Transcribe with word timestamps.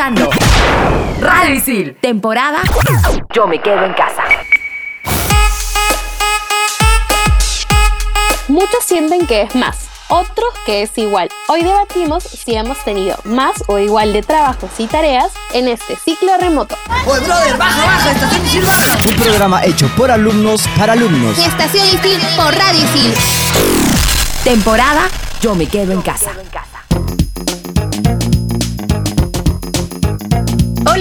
escuchando 0.00 0.30
Radio 1.20 1.54
Isil, 1.54 1.94
temporada 2.00 2.62
Yo 3.34 3.46
me 3.46 3.60
quedo 3.60 3.84
en 3.84 3.92
casa. 3.92 4.22
Muchos 8.48 8.82
sienten 8.84 9.26
que 9.26 9.42
es 9.42 9.54
más, 9.54 9.88
otros 10.08 10.48
que 10.64 10.82
es 10.82 10.96
igual. 10.96 11.28
Hoy 11.48 11.62
debatimos 11.62 12.24
si 12.24 12.54
hemos 12.54 12.78
tenido 12.82 13.16
más 13.24 13.62
o 13.66 13.78
igual 13.78 14.14
de 14.14 14.22
trabajos 14.22 14.70
y 14.78 14.86
tareas 14.86 15.32
en 15.52 15.68
este 15.68 15.96
ciclo 15.96 16.32
remoto. 16.38 16.76
¡Oye, 17.06 17.20
brother, 17.20 17.58
baja, 17.58 17.84
baja! 17.84 18.10
¡Estación 18.10 18.46
Isil, 18.46 18.62
baja! 18.62 18.98
Un 19.06 19.16
programa 19.16 19.64
hecho 19.64 19.86
por 19.96 20.10
alumnos 20.10 20.66
para 20.78 20.94
alumnos. 20.94 21.38
Estación 21.38 21.86
Isil 21.86 22.20
por 22.36 22.54
Radio 22.54 22.80
Isil. 22.84 23.14
Temporada 24.44 25.02
Yo 25.42 25.54
me 25.54 25.66
quedo 25.66 25.92
en 25.92 26.00
casa. 26.00 26.32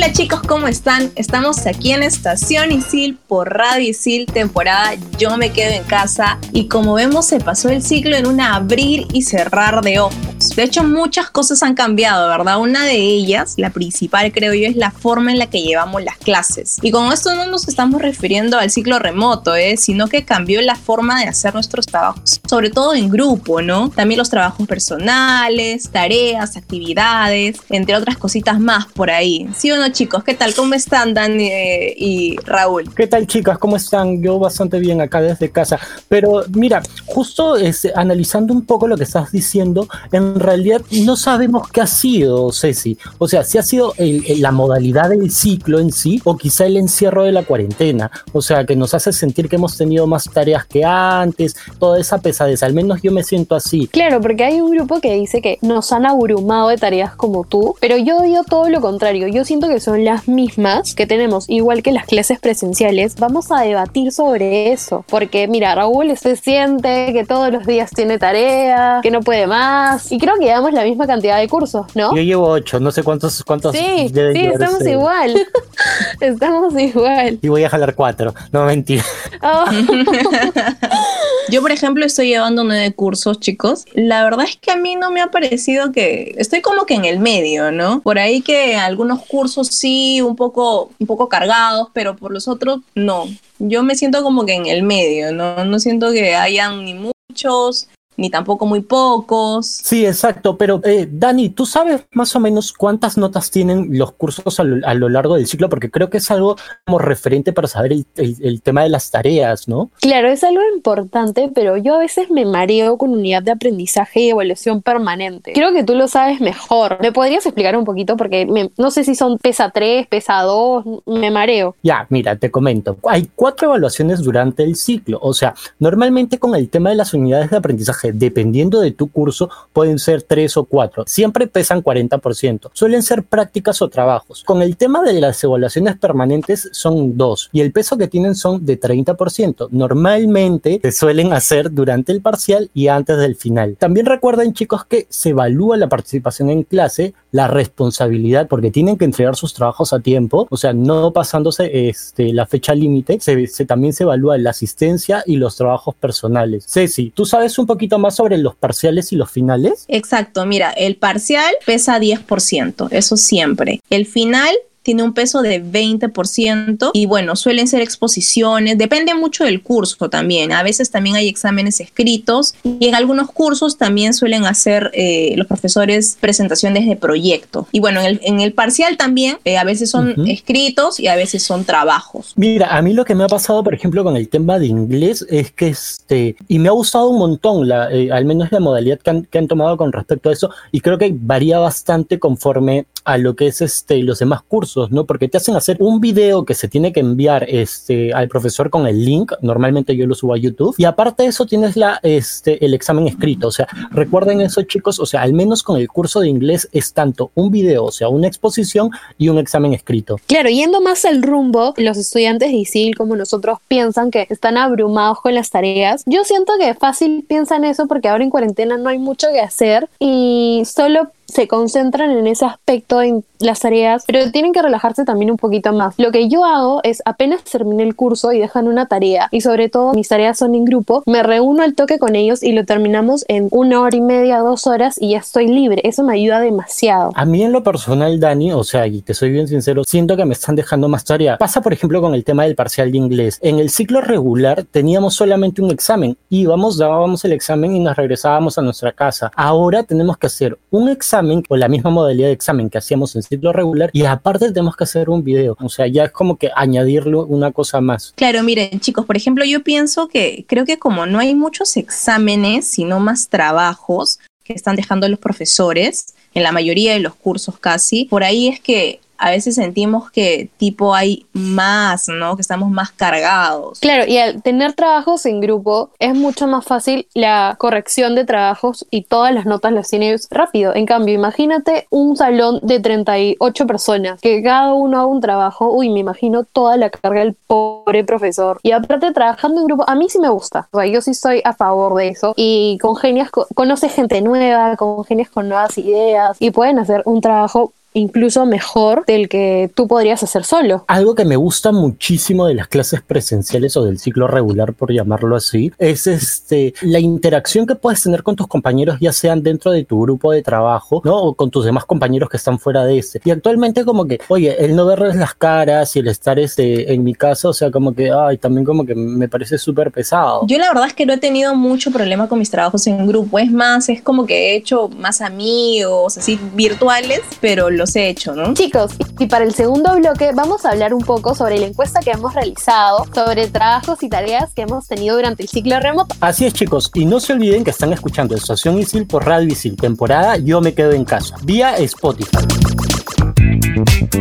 Hola 0.02 0.14
chicos, 0.14 0.40
¿cómo 0.48 0.70
están? 0.70 1.12
Estamos 1.18 1.68
aquí 1.68 1.92
en 1.92 2.04
Estación 2.04 2.72
Isil 2.72 3.18
por 3.28 3.50
Radio 3.50 3.90
Isil, 3.90 4.28
temporada 4.28 4.94
Yo 5.18 5.36
me 5.36 5.52
quedo 5.52 5.74
en 5.74 5.84
casa. 5.84 6.40
Y 6.54 6.70
como 6.70 6.94
vemos, 6.94 7.26
se 7.26 7.42
pasó 7.42 7.68
el 7.68 7.84
ciclo 7.84 8.16
en 8.16 8.26
un 8.26 8.40
abrir 8.40 9.08
y 9.12 9.24
cerrar 9.24 9.82
de 9.82 10.00
ojos. 10.00 10.29
De 10.56 10.64
hecho, 10.64 10.84
muchas 10.84 11.30
cosas 11.30 11.62
han 11.64 11.74
cambiado, 11.74 12.30
¿verdad? 12.30 12.60
Una 12.60 12.86
de 12.86 12.96
ellas, 12.96 13.56
la 13.58 13.72
principal 13.72 14.32
creo 14.32 14.54
yo, 14.54 14.68
es 14.68 14.76
la 14.76 14.92
forma 14.92 15.32
en 15.32 15.40
la 15.40 15.48
que 15.48 15.62
llevamos 15.62 16.04
las 16.04 16.18
clases. 16.18 16.78
Y 16.82 16.92
con 16.92 17.12
esto 17.12 17.36
no 17.36 17.46
nos 17.48 17.68
estamos 17.68 18.02
refiriendo 18.02 18.58
al 18.58 18.72
ciclo 18.72 19.00
remoto, 19.00 19.56
¿eh? 19.56 19.76
sino 19.78 20.08
que 20.08 20.24
cambió 20.24 20.62
la 20.62 20.76
forma 20.76 21.20
de 21.20 21.28
hacer 21.28 21.54
nuestros 21.54 21.86
trabajos, 21.86 22.40
sobre 22.48 22.70
todo 22.70 22.94
en 22.94 23.10
grupo, 23.10 23.62
¿no? 23.62 23.90
También 23.90 24.18
los 24.18 24.30
trabajos 24.30 24.66
personales, 24.66 25.90
tareas, 25.90 26.56
actividades, 26.56 27.58
entre 27.70 27.96
otras 27.96 28.18
cositas 28.18 28.60
más 28.60 28.86
por 28.86 29.12
ahí. 29.12 29.48
¿Sí 29.56 29.72
o 29.72 29.78
no, 29.78 29.90
chicos? 29.90 30.24
¿Qué 30.24 30.34
tal? 30.34 30.54
¿Cómo 30.54 30.74
están, 30.74 31.14
Dani 31.14 31.48
eh, 31.48 31.94
y 31.98 32.38
Raúl? 32.46 32.94
¿Qué 32.96 33.08
tal, 33.08 33.28
chicas? 33.28 33.58
¿Cómo 33.58 33.76
están? 33.76 34.22
Yo 34.22 34.40
bastante 34.40 34.80
bien 34.80 35.02
acá 35.02 35.22
desde 35.22 35.50
casa. 35.52 35.80
Pero 36.08 36.44
mira, 36.54 36.82
justo 37.06 37.58
este, 37.58 37.92
analizando 37.96 38.54
un 38.54 38.66
poco 38.66 38.88
lo 38.88 38.98
que 38.98 39.04
estás 39.04 39.32
diciendo, 39.32 39.88
en 40.12 40.29
realidad 40.36 40.82
no 40.92 41.16
sabemos 41.16 41.70
qué 41.70 41.82
ha 41.82 41.88
sido, 41.88 42.52
Ceci. 42.52 42.98
O 43.18 43.28
sea, 43.28 43.44
si 43.44 43.58
ha 43.58 43.64
sido 43.64 43.94
el- 43.98 44.42
la 44.42 44.52
modalidad 44.52 45.10
del 45.10 45.32
ciclo 45.32 45.80
en 45.80 45.92
sí 45.92 46.22
o 46.24 46.38
quizá 46.38 46.66
el 46.66 46.78
encierro 46.78 47.24
de 47.24 47.32
la 47.32 47.44
cuarentena. 47.44 48.12
O 48.34 48.42
sea, 48.42 48.66
que 48.66 48.76
nos 48.76 48.94
hace 48.94 49.12
sentir 49.14 49.50
que 49.50 49.56
hemos 49.56 49.78
tenido 49.78 50.08
más 50.08 50.26
tareas 50.26 50.66
que 50.66 50.84
antes, 50.86 51.56
toda 51.80 52.00
esa 52.00 52.20
pesadez. 52.20 52.64
Al 52.64 52.74
menos 52.74 53.02
yo 53.02 53.12
me 53.12 53.24
siento 53.24 53.56
así. 53.56 53.88
Claro, 53.88 54.22
porque 54.22 54.44
hay 54.44 54.62
un 54.62 54.72
grupo 54.72 55.00
que 55.00 55.14
dice 55.16 55.42
que 55.42 55.58
nos 55.62 55.92
han 55.92 56.06
abrumado 56.06 56.70
de 56.70 56.78
tareas 56.78 57.16
como 57.16 57.44
tú, 57.44 57.76
pero 57.80 57.98
yo 57.98 58.22
digo 58.22 58.44
todo 58.44 58.70
lo 58.70 58.82
contrario. 58.82 59.28
Yo 59.28 59.46
siento 59.46 59.68
que 59.68 59.80
son 59.80 60.04
las 60.06 60.28
mismas 60.28 60.94
que 60.96 61.08
tenemos, 61.08 61.46
igual 61.50 61.82
que 61.84 61.92
las 61.92 62.06
clases 62.06 62.40
presenciales. 62.40 63.16
Vamos 63.16 63.52
a 63.52 63.62
debatir 63.62 64.12
sobre 64.12 64.72
eso, 64.72 65.04
porque 65.10 65.48
mira, 65.48 65.74
Raúl 65.76 66.16
se 66.18 66.36
siente 66.36 67.12
que 67.14 67.26
todos 67.26 67.52
los 67.52 67.66
días 67.66 67.90
tiene 67.92 68.18
tarea, 68.20 69.00
que 69.02 69.12
no 69.12 69.22
puede 69.22 69.48
más, 69.48 70.12
y 70.12 70.19
creo 70.20 70.36
que 70.38 70.46
llevamos 70.46 70.74
la 70.74 70.84
misma 70.84 71.08
cantidad 71.08 71.40
de 71.40 71.48
cursos, 71.48 71.86
¿no? 71.96 72.16
Yo 72.16 72.22
llevo 72.22 72.48
ocho, 72.48 72.80
no 72.80 72.92
sé 72.92 73.04
cuántos, 73.04 73.44
cuántos 73.44 73.76
Sí, 73.76 74.10
deben 74.12 74.36
sí, 74.36 74.46
estamos 74.46 74.86
igual. 74.86 75.48
estamos 76.20 76.80
igual. 76.80 77.40
Y 77.42 77.48
voy 77.48 77.64
a 77.64 77.70
jalar 77.70 77.96
cuatro. 77.96 78.34
No, 78.52 78.66
mentira. 78.66 79.04
Oh. 79.42 79.66
Yo, 81.50 81.62
por 81.62 81.72
ejemplo, 81.72 82.06
estoy 82.06 82.28
llevando 82.28 82.64
nueve 82.64 82.94
cursos, 82.94 83.40
chicos. 83.40 83.86
La 83.94 84.24
verdad 84.24 84.46
es 84.48 84.58
que 84.58 84.72
a 84.72 84.76
mí 84.76 84.96
no 84.96 85.10
me 85.10 85.22
ha 85.22 85.32
parecido 85.32 85.92
que 85.92 86.36
estoy 86.38 86.62
como 86.62 86.86
que 86.86 86.94
en 86.94 87.06
el 87.06 87.20
medio, 87.20 87.72
¿no? 87.72 88.02
Por 88.02 88.20
ahí 88.20 88.42
que 88.42 88.76
algunos 88.76 89.26
cursos 89.26 89.68
sí, 89.68 90.22
un 90.22 90.36
poco, 90.36 90.92
un 91.00 91.08
poco 91.08 91.28
cargados, 91.28 91.90
pero 91.94 92.16
por 92.16 92.32
los 92.32 92.48
otros 92.48 92.82
no. 92.94 93.26
Yo 93.58 93.84
me 93.84 93.96
siento 93.96 94.22
como 94.22 94.46
que 94.46 94.54
en 94.54 94.68
el 94.68 94.84
medio, 94.84 95.32
¿no? 95.32 95.66
No 95.66 95.80
siento 95.80 96.12
que 96.12 96.36
hayan 96.36 96.86
ni 96.86 96.94
muchos, 96.94 97.88
ni 98.20 98.30
tampoco 98.30 98.66
muy 98.66 98.82
pocos. 98.82 99.66
Sí, 99.68 100.06
exacto, 100.06 100.58
pero 100.58 100.82
eh, 100.84 101.08
Dani, 101.12 101.50
¿tú 101.50 101.66
sabes 101.66 102.02
más 102.12 102.36
o 102.36 102.40
menos 102.40 102.74
cuántas 102.74 103.18
notas 103.18 103.50
tienen 103.52 103.98
los 103.98 104.12
cursos 104.14 104.60
a 104.60 104.64
lo, 104.64 104.86
a 104.88 104.94
lo 104.94 105.10
largo 105.10 105.36
del 105.36 105.48
ciclo? 105.48 105.70
Porque 105.70 105.90
creo 105.90 106.10
que 106.10 106.18
es 106.18 106.30
algo 106.32 106.56
como 106.86 107.00
referente 107.00 107.54
para 107.54 107.68
saber 107.68 107.94
el, 107.94 108.06
el- 108.16 108.36
el 108.42 108.62
tema 108.62 108.84
de 108.84 108.90
las 108.90 109.10
tareas, 109.12 109.68
¿no? 109.68 109.90
Claro, 110.02 110.30
es 110.30 110.44
algo 110.44 110.62
importante, 110.76 111.50
pero 111.54 111.78
yo 111.78 111.96
a 111.96 112.00
veces 112.00 112.30
me 112.30 112.46
mareo 112.46 112.98
con 112.98 113.12
unidad 113.12 113.44
de 113.44 113.52
aprendizaje 113.52 114.22
y 114.22 114.30
evaluación 114.30 114.82
permanente. 114.82 115.54
Creo 115.54 115.74
que 115.74 115.84
tú 115.84 115.96
lo 115.96 116.08
sabes 116.08 116.42
mejor. 116.42 116.98
¿Me 117.02 117.12
podrías 117.12 117.46
explicar 117.46 117.76
un 117.78 117.86
poquito? 117.86 118.18
Porque 118.18 118.46
me- 118.46 118.72
no 118.78 118.92
sé 118.92 119.04
si 119.04 119.16
son 119.16 119.38
PESA 119.38 119.72
3, 119.72 120.08
PESA 120.08 120.42
2, 120.44 120.86
me 121.06 121.32
mareo. 121.32 121.76
Ya, 121.84 122.06
mira, 122.10 122.36
te 122.36 122.52
comento. 122.52 122.98
Hay 123.08 123.30
cuatro 123.36 123.68
evaluaciones 123.70 124.22
durante 124.22 124.64
el 124.64 124.76
ciclo. 124.76 125.20
O 125.22 125.34
sea, 125.34 125.54
normalmente 125.80 126.38
con 126.40 126.56
el 126.56 126.70
tema 126.70 126.90
de 126.90 126.96
las 126.96 127.14
unidades 127.14 127.50
de 127.52 127.58
aprendizaje, 127.58 128.09
dependiendo 128.14 128.80
de 128.82 128.92
tu 128.92 129.10
curso, 129.12 129.50
pueden 129.74 130.00
ser 130.00 130.22
tres 130.24 130.58
o 130.58 130.66
cuatro. 130.66 131.04
Siempre 131.08 131.48
pesan 131.48 131.84
40%. 131.84 132.70
Suelen 132.74 133.04
ser 133.04 133.24
prácticas 133.24 133.82
o 133.82 133.90
trabajos. 133.90 134.44
Con 134.44 134.62
el 134.62 134.78
tema 134.78 135.02
de 135.04 135.20
las 135.20 135.44
evaluaciones 135.44 135.98
permanentes 135.98 136.70
son 136.72 137.18
dos. 137.18 137.50
Y 137.52 137.62
el 137.62 137.72
peso 137.72 137.98
que 137.98 138.08
tienen 138.08 138.36
son 138.36 138.66
de 138.66 138.80
30%. 138.80 139.68
Normalmente 139.72 140.80
se 140.82 140.92
suelen 140.92 141.34
hacer 141.34 141.72
durante 141.72 142.12
el 142.12 142.22
parcial 142.22 142.70
y 142.74 142.88
antes 142.88 143.18
del 143.18 143.36
final. 143.36 143.76
También 143.78 144.06
recuerden, 144.06 144.54
chicos, 144.54 144.86
que 144.86 145.06
se 145.10 145.30
evalúa 145.30 145.78
la 145.78 145.88
participación 145.90 146.50
en 146.50 146.64
clase, 146.64 147.14
la 147.32 147.48
responsabilidad, 147.48 148.48
porque 148.48 148.72
tienen 148.72 148.98
que 148.98 149.06
entregar 149.06 149.36
sus 149.36 149.54
trabajos 149.54 149.94
a 149.94 150.00
tiempo, 150.00 150.48
o 150.50 150.58
sea, 150.58 150.74
no 150.74 151.12
pasándose 151.14 151.90
este, 151.90 152.34
la 152.34 152.46
fecha 152.48 152.74
límite. 152.74 153.20
Se, 153.20 153.46
se- 153.48 153.66
también 153.66 153.94
se 153.94 154.04
evalúa 154.04 154.38
la 154.38 154.50
asistencia 154.50 155.24
y 155.26 155.36
los 155.38 155.56
trabajos 155.56 155.94
personales. 155.96 156.66
Ceci, 156.68 157.12
¿tú 157.14 157.26
sabes 157.26 157.58
un 157.60 157.68
poquito 157.68 157.99
más 158.00 158.16
sobre 158.16 158.38
los 158.38 158.56
parciales 158.56 159.12
y 159.12 159.16
los 159.16 159.32
finales? 159.32 159.86
Exacto, 159.88 160.46
mira, 160.46 160.72
el 160.72 160.96
parcial 160.96 161.54
pesa 161.66 162.00
10%, 162.00 162.88
eso 162.92 163.18
siempre. 163.18 163.80
El 163.90 164.06
final 164.06 164.56
tiene 164.90 165.04
un 165.04 165.14
peso 165.14 165.44
de 165.44 165.64
20% 165.64 166.90
y 166.96 167.06
bueno, 167.06 167.36
suelen 167.36 167.68
ser 167.68 167.84
exposiciones, 167.84 168.76
depende 168.76 169.14
mucho 169.14 169.44
del 169.44 169.62
curso 169.62 170.10
también. 170.10 170.52
A 170.52 170.64
veces 170.64 170.90
también 170.90 171.16
hay 171.16 171.28
exámenes 171.28 171.80
escritos 171.80 172.56
y 172.64 172.88
en 172.88 172.96
algunos 172.96 173.30
cursos 173.30 173.78
también 173.78 174.16
suelen 174.16 174.48
hacer 174.48 174.90
eh, 174.96 175.36
los 175.38 175.46
profesores 175.46 176.18
presentaciones 176.20 176.88
de 176.88 176.96
proyecto. 176.96 177.68
Y 177.72 177.82
bueno, 177.82 178.00
en 178.00 178.08
el, 178.08 178.20
en 178.24 178.40
el 178.40 178.54
parcial 178.54 178.98
también 178.98 179.38
eh, 179.46 179.60
a 179.60 179.64
veces 179.64 179.92
son 179.92 180.14
Ujú. 180.14 180.24
escritos 180.26 181.00
y 181.00 181.06
a 181.06 181.16
veces 181.16 181.44
son 181.44 181.66
trabajos. 181.66 182.34
Mira, 182.36 182.76
a 182.76 182.82
mí 182.82 182.94
lo 182.94 183.06
que 183.06 183.14
me 183.14 183.26
ha 183.26 183.28
pasado, 183.28 183.64
por 183.64 183.76
ejemplo, 183.76 184.04
con 184.04 184.18
el 184.18 184.28
tema 184.28 184.58
de 184.58 184.66
inglés 184.66 185.24
es 185.30 185.52
que 185.52 185.68
este, 185.68 186.36
y 186.48 186.58
me 186.58 186.70
ha 186.70 186.72
gustado 186.72 187.10
un 187.10 187.20
montón, 187.20 187.68
la, 187.68 187.92
eh, 187.92 188.12
al 188.12 188.26
menos 188.26 188.52
la 188.52 188.60
modalidad 188.60 188.98
que 188.98 189.12
han, 189.12 189.26
que 189.26 189.38
han 189.38 189.48
tomado 189.48 189.78
con 189.78 189.92
respecto 189.92 190.30
a 190.30 190.34
eso, 190.34 190.50
y 190.72 190.82
creo 190.82 190.98
que 190.98 191.14
varía 191.16 191.60
bastante 191.60 192.18
conforme 192.18 192.88
a 193.10 193.18
lo 193.18 193.36
que 193.36 193.48
es 193.48 193.62
este, 193.62 194.04
los 194.04 194.20
demás 194.20 194.42
cursos, 194.44 194.79
¿no? 194.90 195.06
Porque 195.06 195.28
te 195.28 195.38
hacen 195.38 195.56
hacer 195.56 195.78
un 195.80 196.00
video 196.00 196.46
que 196.46 196.54
se 196.54 196.68
tiene 196.68 196.94
que 196.94 197.00
enviar 197.02 197.46
este, 197.48 198.14
al 198.14 198.28
profesor 198.28 198.70
con 198.70 198.88
el 198.88 199.04
link, 199.04 199.34
normalmente 199.42 199.96
yo 199.96 200.08
lo 200.08 200.16
subo 200.16 200.34
a 200.34 200.38
YouTube, 200.38 200.76
y 200.78 200.86
aparte 200.86 201.24
de 201.24 201.30
eso 201.30 201.46
tienes 201.46 201.76
la, 201.76 202.00
este, 202.04 202.64
el 202.66 202.74
examen 202.74 203.08
escrito, 203.08 203.48
o 203.48 203.52
sea, 203.52 203.68
recuerden 203.92 204.42
eso 204.42 204.62
chicos, 204.64 205.00
o 205.00 205.06
sea, 205.06 205.22
al 205.22 205.34
menos 205.34 205.64
con 205.64 205.78
el 205.78 205.88
curso 205.88 206.22
de 206.22 206.30
inglés 206.30 206.70
es 206.72 206.94
tanto 206.94 207.32
un 207.36 207.52
video, 207.52 207.86
o 207.86 207.92
sea, 207.92 208.10
una 208.10 208.28
exposición 208.28 208.90
y 209.18 209.30
un 209.30 209.38
examen 209.38 209.74
escrito. 209.74 210.18
Claro, 210.28 210.50
yendo 210.50 210.82
más 210.82 211.06
al 211.06 211.22
rumbo, 211.22 211.74
los 211.78 211.98
estudiantes 211.98 212.52
de 212.52 212.58
ISIL 212.58 212.96
como 212.96 213.16
nosotros 213.16 213.60
piensan 213.68 214.12
que 214.12 214.28
están 214.30 214.58
abrumados 214.58 215.20
con 215.22 215.36
las 215.36 215.50
tareas. 215.50 216.04
Yo 216.06 216.24
siento 216.24 216.54
que 216.60 216.74
fácil 216.74 217.26
piensan 217.28 217.66
eso 217.66 217.88
porque 217.88 218.08
ahora 218.08 218.24
en 218.24 218.30
cuarentena 218.30 218.78
no 218.78 218.90
hay 218.90 219.00
mucho 219.00 219.28
que 219.32 219.42
hacer 219.42 219.90
y 220.00 220.64
solo 220.66 221.12
se 221.32 221.48
concentran 221.48 222.12
en 222.12 222.28
ese 222.28 222.46
aspecto 222.46 223.02
en 223.02 223.24
las 223.40 223.62
tareas, 223.62 224.04
pero 224.06 224.32
tienen 224.32 224.52
que 224.52 224.62
relajarse 224.62 225.06
también 225.06 225.32
un 225.32 225.38
poquito 225.38 225.72
más. 225.72 225.96
Lo 225.98 226.12
que 226.12 226.28
yo 226.28 226.44
hago 226.44 226.82
es 226.84 227.02
apenas 227.06 227.44
terminé 227.44 227.84
el 227.84 227.96
curso 227.96 228.34
y 228.34 228.40
dejan 228.40 228.68
una 228.68 228.88
tarea 228.88 229.30
y 229.32 229.42
sobre 229.42 229.70
todo 229.70 229.94
mis 229.94 230.10
tareas 230.10 230.38
son 230.38 230.56
en 230.56 230.66
grupo, 230.66 231.04
me 231.06 231.24
reúno 231.24 231.64
al 231.64 231.76
toque 231.76 232.00
con 232.00 232.16
ellos 232.16 232.44
y 232.44 232.52
lo 232.52 232.66
terminamos 232.66 233.24
en 233.28 233.48
una 233.52 233.82
hora 233.82 233.96
y 233.96 234.02
media, 234.02 234.40
dos 234.40 234.68
horas 234.68 234.98
y 235.00 235.12
ya 235.12 235.20
estoy 235.20 235.48
libre. 235.48 235.82
Eso 235.86 236.04
me 236.04 236.14
ayuda 236.14 236.42
demasiado. 236.42 237.12
A 237.16 237.26
mí 237.26 237.44
en 237.44 237.52
lo 237.52 237.64
personal, 237.64 238.20
Dani, 238.20 238.52
o 238.52 238.64
sea, 238.64 238.88
y 238.88 239.02
te 239.02 239.14
soy 239.14 239.32
bien 239.32 239.48
sincero, 239.48 239.84
siento 239.86 240.18
que 240.18 240.26
me 240.26 240.34
están 240.34 240.56
dejando 240.56 240.90
más 240.90 241.06
tarea. 241.06 241.38
Pasa, 241.38 241.62
por 241.62 241.72
ejemplo, 241.72 242.02
con 242.02 242.14
el 242.14 242.24
tema 242.24 242.44
del 242.44 242.56
parcial 242.56 242.92
de 242.92 242.98
inglés. 242.98 243.40
En 243.42 243.60
el 243.60 243.70
ciclo 243.70 244.02
regular 244.02 244.66
teníamos 244.70 245.14
solamente 245.14 245.62
un 245.62 245.72
examen. 245.72 246.18
Íbamos, 246.30 246.78
dábamos 246.78 247.24
el 247.24 247.34
examen 247.34 247.76
y 247.76 247.80
nos 247.80 247.96
regresábamos 247.96 248.58
a 248.58 248.62
nuestra 248.62 248.92
casa. 248.92 249.32
Ahora 249.36 249.84
tenemos 249.84 250.18
que 250.18 250.28
hacer 250.28 250.58
un 250.72 250.90
examen 250.90 251.19
o 251.50 251.58
la 251.58 251.68
misma 251.68 251.90
modalidad 251.90 252.28
de 252.28 252.34
examen 252.34 252.70
que 252.70 252.78
hacíamos 252.78 253.16
en 253.16 253.24
ciclo 253.24 253.54
regular 253.54 253.90
y 253.94 254.06
aparte 254.06 254.52
tenemos 254.52 254.76
que 254.76 254.84
hacer 254.84 255.10
un 255.10 255.24
video. 255.24 255.56
O 255.60 255.70
sea, 255.70 255.88
ya 255.88 256.06
es 256.06 256.12
como 256.12 256.38
que 256.38 256.52
añadirle 256.56 257.18
una 257.18 257.52
cosa 257.52 257.82
más. 257.82 258.14
Claro, 258.16 258.44
miren, 258.44 258.80
chicos, 258.80 259.06
por 259.06 259.18
ejemplo, 259.18 259.46
yo 259.46 259.64
pienso 259.64 260.08
que 260.08 260.46
creo 260.48 260.66
que 260.66 260.78
como 260.78 261.06
no 261.06 261.20
hay 261.20 261.36
muchos 261.36 261.78
exámenes, 261.78 262.66
sino 262.66 263.00
más 263.00 263.30
trabajos, 263.30 264.20
que 264.44 264.54
están 264.54 264.76
dejando 264.76 265.08
los 265.08 265.20
profesores, 265.20 266.16
en 266.34 266.44
la 266.44 266.52
mayoría 266.52 266.94
de 266.94 267.00
los 267.00 267.16
cursos 267.16 267.60
casi, 267.60 268.06
por 268.06 268.24
ahí 268.24 268.48
es 268.48 268.60
que 268.60 269.00
a 269.20 269.30
veces 269.32 269.56
sentimos 269.56 270.10
que 270.12 270.50
tipo 270.58 270.96
hay 270.96 271.26
más, 271.34 272.08
¿no? 272.08 272.36
Que 272.36 272.42
estamos 272.42 272.70
más 272.72 272.92
cargados. 272.92 273.80
Claro, 273.80 274.06
y 274.08 274.18
al 274.18 274.42
tener 274.42 274.74
trabajos 274.74 275.26
en 275.26 275.42
grupo 275.42 275.90
es 276.00 276.16
mucho 276.16 276.48
más 276.48 276.66
fácil 276.66 277.08
la 277.14 277.56
corrección 277.58 278.16
de 278.16 278.26
trabajos 278.26 278.88
y 278.90 279.04
todas 279.04 279.34
las 279.34 279.46
notas 279.46 279.74
las 279.74 279.90
tienes 279.90 280.28
rápido. 280.32 280.74
En 280.74 280.86
cambio, 280.86 281.14
imagínate 281.14 281.86
un 281.90 282.16
salón 282.16 282.60
de 282.64 282.80
38 282.80 283.68
personas, 283.68 284.22
que 284.22 284.42
cada 284.42 284.74
uno 284.74 284.98
haga 284.98 285.08
un 285.08 285.22
trabajo, 285.22 285.72
uy, 285.72 285.90
me 285.90 286.00
imagino 286.00 286.46
toda 286.46 286.78
la 286.78 286.90
carga 286.90 287.20
del 287.20 287.36
pobre 287.48 288.04
profesor. 288.04 288.60
Y 288.64 288.72
aparte 288.72 289.12
trabajando 289.12 289.62
en 289.62 289.68
grupo, 289.68 289.84
a 289.88 289.96
mí 289.96 290.10
sí 290.10 290.20
me 290.20 290.30
gusta, 290.30 290.70
o 290.72 290.80
sea, 290.80 290.88
yo 290.88 291.02
sí 291.02 291.12
estoy 291.12 291.42
a 291.44 291.54
favor 291.54 291.96
de 291.96 292.10
eso. 292.10 292.34
Y 292.38 292.78
congenias, 292.82 293.30
conoces 293.32 293.94
gente 293.94 294.22
nueva, 294.22 294.78
congenias 294.78 295.30
con 295.30 295.50
nuevas 295.50 295.78
ideas 295.78 296.38
y 296.40 296.52
pueden 296.52 296.80
hacer 296.80 297.02
un 297.06 297.22
trabajo 297.22 297.74
incluso 298.00 298.46
mejor 298.46 299.06
del 299.06 299.30
que 299.30 299.72
tú 299.76 299.88
podrías 299.88 300.24
hacer 300.24 300.44
solo. 300.44 300.86
Algo 300.88 301.16
que 301.16 301.26
me 301.26 301.36
gusta 301.36 301.72
muchísimo 301.72 302.48
de 302.48 302.56
las 302.56 302.68
clases 302.68 303.02
presenciales 303.02 303.78
o 303.78 303.86
del 303.86 304.00
ciclo 304.00 304.28
regular, 304.28 304.74
por 304.74 304.92
llamarlo 304.92 305.36
así, 305.36 305.72
es 305.78 306.08
este 306.08 306.74
la 306.82 307.00
interacción 307.00 307.66
que 307.66 307.76
puedes 307.76 308.02
tener 308.02 308.24
con 308.24 308.36
tus 308.36 308.48
compañeros, 308.48 308.98
ya 309.00 309.12
sean 309.14 309.44
dentro 309.44 309.72
de 309.72 309.84
tu 309.84 310.02
grupo 310.02 310.32
de 310.32 310.42
trabajo, 310.42 311.02
¿no? 311.04 311.18
O 311.18 311.34
con 311.34 311.52
tus 311.52 311.66
demás 311.66 311.86
compañeros 311.86 312.30
que 312.30 312.38
están 312.38 312.60
fuera 312.60 312.86
de 312.86 312.98
este. 312.98 313.22
Y 313.24 313.32
actualmente 313.32 313.86
como 313.86 314.06
que, 314.06 314.20
oye, 314.28 314.64
el 314.64 314.76
no 314.76 314.86
verles 314.86 315.16
las 315.16 315.34
caras 315.34 315.96
y 315.96 316.00
el 316.00 316.08
estar 316.08 316.40
este, 316.40 316.94
en 316.94 317.04
mi 317.04 317.14
casa, 317.14 317.50
o 317.50 317.54
sea, 317.54 317.72
como 317.72 317.94
que, 317.94 318.12
ay, 318.12 318.38
también 318.38 318.66
como 318.66 318.86
que 318.86 318.96
me 318.96 319.28
parece 319.28 319.58
súper 319.58 319.92
pesado. 319.92 320.46
Yo 320.48 320.58
la 320.58 320.68
verdad 320.68 320.88
es 320.88 320.94
que 320.94 321.06
no 321.06 321.14
he 321.14 321.18
tenido 321.18 321.56
mucho 321.56 321.92
problema 321.92 322.28
con 322.28 322.40
mis 322.40 322.50
trabajos 322.50 322.86
en 322.88 323.06
grupo, 323.08 323.40
es 323.40 323.52
más, 323.52 323.90
es 323.90 324.02
como 324.02 324.26
que 324.26 324.54
he 324.54 324.56
hecho 324.56 324.90
más 324.90 325.22
amigos, 325.22 326.18
así, 326.18 326.40
virtuales, 326.54 327.22
pero 327.42 327.70
los 327.70 327.89
he 327.96 328.10
hecho, 328.10 328.34
¿no? 328.34 328.54
Chicos, 328.54 328.92
y 329.20 329.28
para 329.28 329.46
el 329.46 329.54
segundo 329.54 329.96
bloque 329.96 330.32
vamos 330.34 330.66
a 330.66 330.72
hablar 330.72 330.94
un 330.94 331.02
poco 331.02 331.36
sobre 331.36 331.60
la 331.60 331.68
encuesta 331.68 332.00
que 332.00 332.12
hemos 332.12 332.34
realizado, 332.34 333.06
sobre 333.14 333.48
trabajos 333.48 334.02
y 334.04 334.10
tareas 334.10 334.54
que 334.54 334.64
hemos 334.64 334.88
tenido 334.88 335.16
durante 335.16 335.44
el 335.44 335.50
ciclo 335.50 335.80
remoto. 335.80 336.16
Así 336.22 336.46
es, 336.46 336.54
chicos, 336.54 336.92
y 336.94 337.06
no 337.06 337.20
se 337.20 337.34
olviden 337.34 337.64
que 337.64 337.72
están 337.72 337.94
escuchando 337.94 338.36
Estación 338.36 338.80
Isil 338.80 339.08
por 339.08 339.26
Radio 339.26 339.50
Isil, 339.50 339.76
temporada 339.76 340.38
Yo 340.38 340.62
me 340.62 340.74
quedo 340.74 340.92
en 340.92 341.06
casa, 341.06 341.36
vía 341.44 341.78
Spotify. 341.78 342.48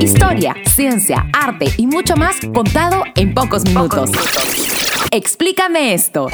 Historia, 0.00 0.54
ciencia, 0.74 1.26
arte 1.32 1.66
y 1.76 1.86
mucho 1.86 2.16
más 2.16 2.36
contado 2.54 3.02
en 3.16 3.34
pocos 3.34 3.64
minutos. 3.64 4.10
Explícame 5.10 5.94
esto. 5.94 6.28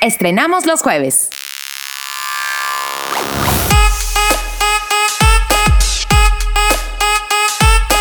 Estrenamos 0.00 0.66
los 0.66 0.82
jueves. 0.82 1.30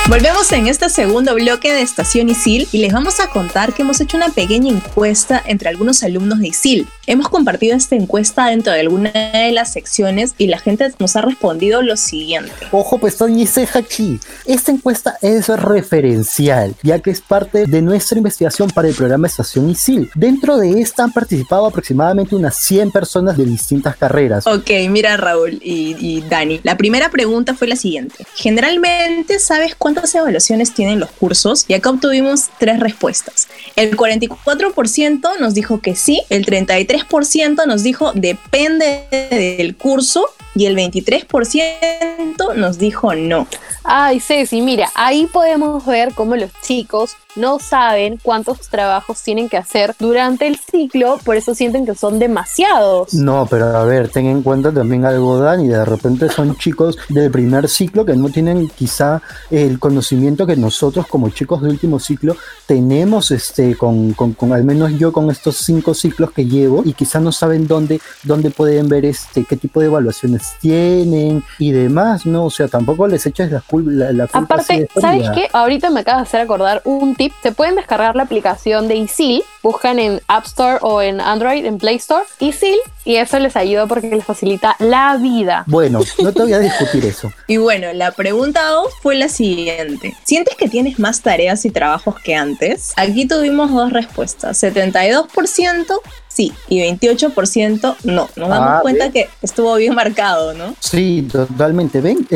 Volvemos 0.10 0.52
en 0.52 0.68
este 0.68 0.90
segundo 0.90 1.34
bloque 1.34 1.74
de 1.74 1.82
Estación 1.82 2.28
ISIL 2.30 2.68
y 2.74 2.80
les 2.80 2.92
vamos 2.92 3.22
a 3.22 3.30
contar 3.30 3.74
que 3.74 3.84
hemos 3.84 4.02
hecho 4.02 4.18
una 4.18 4.28
pequeña 4.30 4.70
encuesta 4.70 5.42
entre 5.46 5.70
algunos 5.70 6.04
alumnos 6.04 6.40
de 6.40 6.50
ISIL. 6.50 6.88
Hemos 7.08 7.30
compartido 7.30 7.78
esta 7.78 7.96
encuesta 7.96 8.48
dentro 8.48 8.74
de 8.74 8.82
alguna 8.82 9.12
de 9.12 9.52
las 9.54 9.72
secciones 9.72 10.36
y 10.38 10.48
la 10.48 10.60
gente 10.60 10.92
nos 11.00 11.16
ha 11.16 11.22
respondido 11.22 11.82
lo 11.82 11.96
siguiente. 11.96 12.52
Ojo, 12.72 12.98
pues 12.98 13.18
dice 13.28 13.68
Hachi, 13.74 14.20
esta 14.46 14.72
encuesta 14.72 15.18
es 15.22 15.48
referencial, 15.48 16.76
ya 16.84 17.00
que 17.00 17.10
es 17.10 17.22
parte 17.22 17.66
de 17.66 17.82
nuestra 17.82 18.18
investigación 18.18 18.70
para 18.72 18.90
el 18.90 18.96
programa 18.96 19.28
Estación 19.28 19.70
ISIL. 19.70 20.12
Dentro 20.16 20.58
de 20.58 20.82
esta 20.82 21.06
han 21.06 21.14
participado 21.14 21.66
aproximadamente 21.66 22.36
unas 22.36 22.58
100 22.58 22.92
personas 22.92 23.38
de 23.38 23.46
distintas 23.46 23.96
carreras. 23.96 24.46
Ok, 24.48 24.70
mira 24.90 25.16
Raúl 25.16 25.62
y, 25.64 25.96
y 25.98 26.22
Dani. 26.22 26.60
La 26.64 26.76
primera 26.76 27.10
pregunta 27.10 27.54
fue 27.54 27.68
la 27.68 27.78
siguiente. 27.78 28.28
Generalmente, 28.36 29.40
¿sabes 29.40 29.76
cuánto 29.76 29.93
cuántas 29.94 30.16
evaluaciones 30.16 30.74
tienen 30.74 31.00
los 31.00 31.12
cursos 31.12 31.66
y 31.68 31.74
acá 31.74 31.92
obtuvimos 31.92 32.50
tres 32.58 32.80
respuestas. 32.80 33.48
El 33.76 33.96
44% 33.96 35.40
nos 35.40 35.54
dijo 35.54 35.82
que 35.82 35.96
sí, 35.96 36.22
el 36.30 36.46
33% 36.46 37.66
nos 37.68 37.84
dijo 37.84 38.12
depende 38.14 39.08
del 39.30 39.76
curso 39.76 40.26
y 40.56 40.66
el 40.66 40.76
23% 40.76 42.56
nos 42.56 42.78
dijo 42.78 43.14
no. 43.16 43.48
Ay, 43.84 44.20
Ceci, 44.20 44.62
mira, 44.62 44.92
ahí 44.96 45.28
podemos 45.32 45.86
ver 45.86 46.14
cómo 46.14 46.36
los 46.36 46.52
chicos 46.62 47.16
no 47.36 47.60
saben 47.60 48.20
cuántos 48.22 48.70
trabajos 48.70 49.22
tienen 49.22 49.50
que 49.50 49.58
hacer 49.58 49.96
durante 50.00 50.48
el 50.48 50.58
ciclo, 50.58 51.18
por 51.24 51.36
eso 51.36 51.56
sienten 51.56 51.86
que 51.86 51.96
son 51.96 52.20
demasiados. 52.20 53.14
No, 53.14 53.48
pero 53.50 53.66
a 53.76 53.84
ver, 53.86 54.10
ten 54.10 54.26
en 54.26 54.42
cuenta 54.44 54.72
también 54.72 55.06
algo, 55.06 55.40
Dani, 55.40 55.68
de 55.68 55.86
repente 55.86 56.30
son 56.30 56.56
chicos 56.58 56.98
del 57.10 57.32
primer 57.32 57.68
ciclo 57.68 58.06
que 58.06 58.16
no 58.16 58.30
tienen 58.30 58.70
quizá 58.70 59.22
el 59.50 59.80
conocimiento 59.80 60.46
que 60.46 60.56
nosotros 60.56 61.08
como 61.08 61.30
chicos 61.30 61.62
de 61.62 61.70
último 61.70 62.00
ciclo 62.00 62.36
tenemos, 62.66 63.32
este, 63.32 63.76
con, 63.76 64.14
con, 64.14 64.34
con 64.34 64.54
al 64.54 64.64
menos 64.64 64.92
yo 64.98 65.12
con 65.12 65.30
estos 65.30 65.58
cinco 65.58 65.94
ciclos 65.94 66.32
que 66.32 66.46
llevo 66.46 66.84
y 66.86 66.94
quizá 66.94 67.20
no 67.20 67.32
saben 67.32 67.68
dónde, 67.68 68.00
dónde 68.24 68.50
pueden 68.50 68.88
ver 68.90 69.06
este, 69.06 69.46
qué 69.46 69.58
tipo 69.58 69.80
de 69.80 69.88
evaluaciones 69.88 70.54
tienen 70.62 71.44
y 71.60 71.72
demás, 71.72 72.26
¿no? 72.26 72.46
O 72.46 72.50
sea, 72.50 72.68
tampoco 72.68 73.08
les 73.08 73.26
echas 73.26 73.52
la, 73.52 73.64
la, 73.72 74.14
la 74.14 74.28
culpa. 74.28 74.56
Aparte, 74.56 74.88
¿sabes 75.00 75.30
qué? 75.32 75.48
Ahorita 75.52 75.90
me 75.90 76.02
acaba 76.02 76.18
de 76.18 76.24
hacer 76.24 76.42
acordar 76.42 76.82
un 76.86 77.16
tip. 77.30 77.34
Se 77.42 77.52
pueden 77.52 77.76
descargar 77.76 78.16
la 78.16 78.24
aplicación 78.24 78.88
de 78.88 78.96
ISIL, 78.96 79.44
buscan 79.62 80.00
en 80.00 80.22
App 80.28 80.46
Store 80.46 80.80
o 80.82 81.02
en 81.02 81.22
Android, 81.22 81.66
en 81.66 81.78
Play 81.78 81.96
Store, 81.98 82.26
ISIL, 82.40 82.78
y 83.06 83.18
eso 83.18 83.40
les 83.40 83.56
ayuda 83.56 83.88
porque 83.88 84.10
les 84.10 84.24
facilita 84.24 84.76
la 84.80 85.18
vida. 85.18 85.64
Bueno, 85.68 86.02
no 86.22 86.34
te 86.34 86.42
voy 86.42 86.54
a 86.54 86.60
discutir 86.60 87.06
eso. 87.06 87.32
y 87.48 87.58
bueno, 87.58 87.92
la 87.94 88.12
pregunta 88.12 88.66
2 88.68 88.88
fue 89.02 89.16
la 89.16 89.28
siguiente. 89.28 90.16
¿Sientes 90.24 90.56
que 90.56 90.70
tienes 90.70 91.00
más 91.00 91.22
tareas 91.22 91.66
y 91.66 91.72
trabajos 91.72 92.16
que 92.20 92.36
antes? 92.36 92.94
Aquí 92.96 93.28
tuvimos 93.28 93.72
dos 93.72 93.92
respuestas. 93.92 94.62
72% 94.64 96.00
sí 96.34 96.52
y 96.68 96.80
28% 96.80 97.96
no. 98.04 98.30
Nos 98.36 98.50
damos 98.50 98.70
ah, 98.70 98.80
cuenta 98.82 99.12
que 99.12 99.30
estuvo 99.42 99.76
bien 99.76 99.96
marcado, 99.96 100.54
¿no? 100.54 100.76
Sí, 100.80 101.28
totalmente. 101.32 102.02
Ven, 102.02 102.28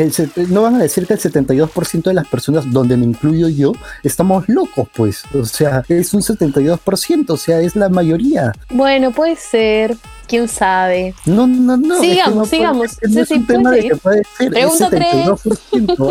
no 0.48 0.62
van 0.62 0.76
a 0.76 0.78
decir 0.78 1.06
que 1.06 1.14
el 1.14 1.20
72% 1.20 2.02
de 2.02 2.14
las 2.14 2.28
personas, 2.28 2.70
donde 2.70 2.96
me 2.96 3.04
incluyo 3.04 3.48
yo, 3.48 3.72
estamos 4.02 4.48
locos, 4.48 4.88
pues. 4.94 5.22
O 5.34 5.44
sea, 5.44 5.84
es 5.88 6.14
un 6.14 6.22
72%, 6.22 7.30
o 7.30 7.36
sea, 7.36 7.60
es 7.60 7.76
la 7.76 7.88
mayoría. 7.88 8.52
Bueno, 8.70 9.10
puede 9.10 9.36
ser 9.36 9.96
quién 10.28 10.48
sabe. 10.48 11.14
No, 11.24 11.46
no, 11.46 11.76
no. 11.76 12.00
Sigamos, 12.00 12.48
sigamos. 12.48 12.98
No 13.08 13.20
es 13.22 13.30
un 13.30 13.46
tema 13.46 13.70
de 13.72 13.88
que 13.88 13.96
puede 13.96 14.22
ser. 14.36 14.50
Pregunta 14.50 14.90
3. 14.90 15.28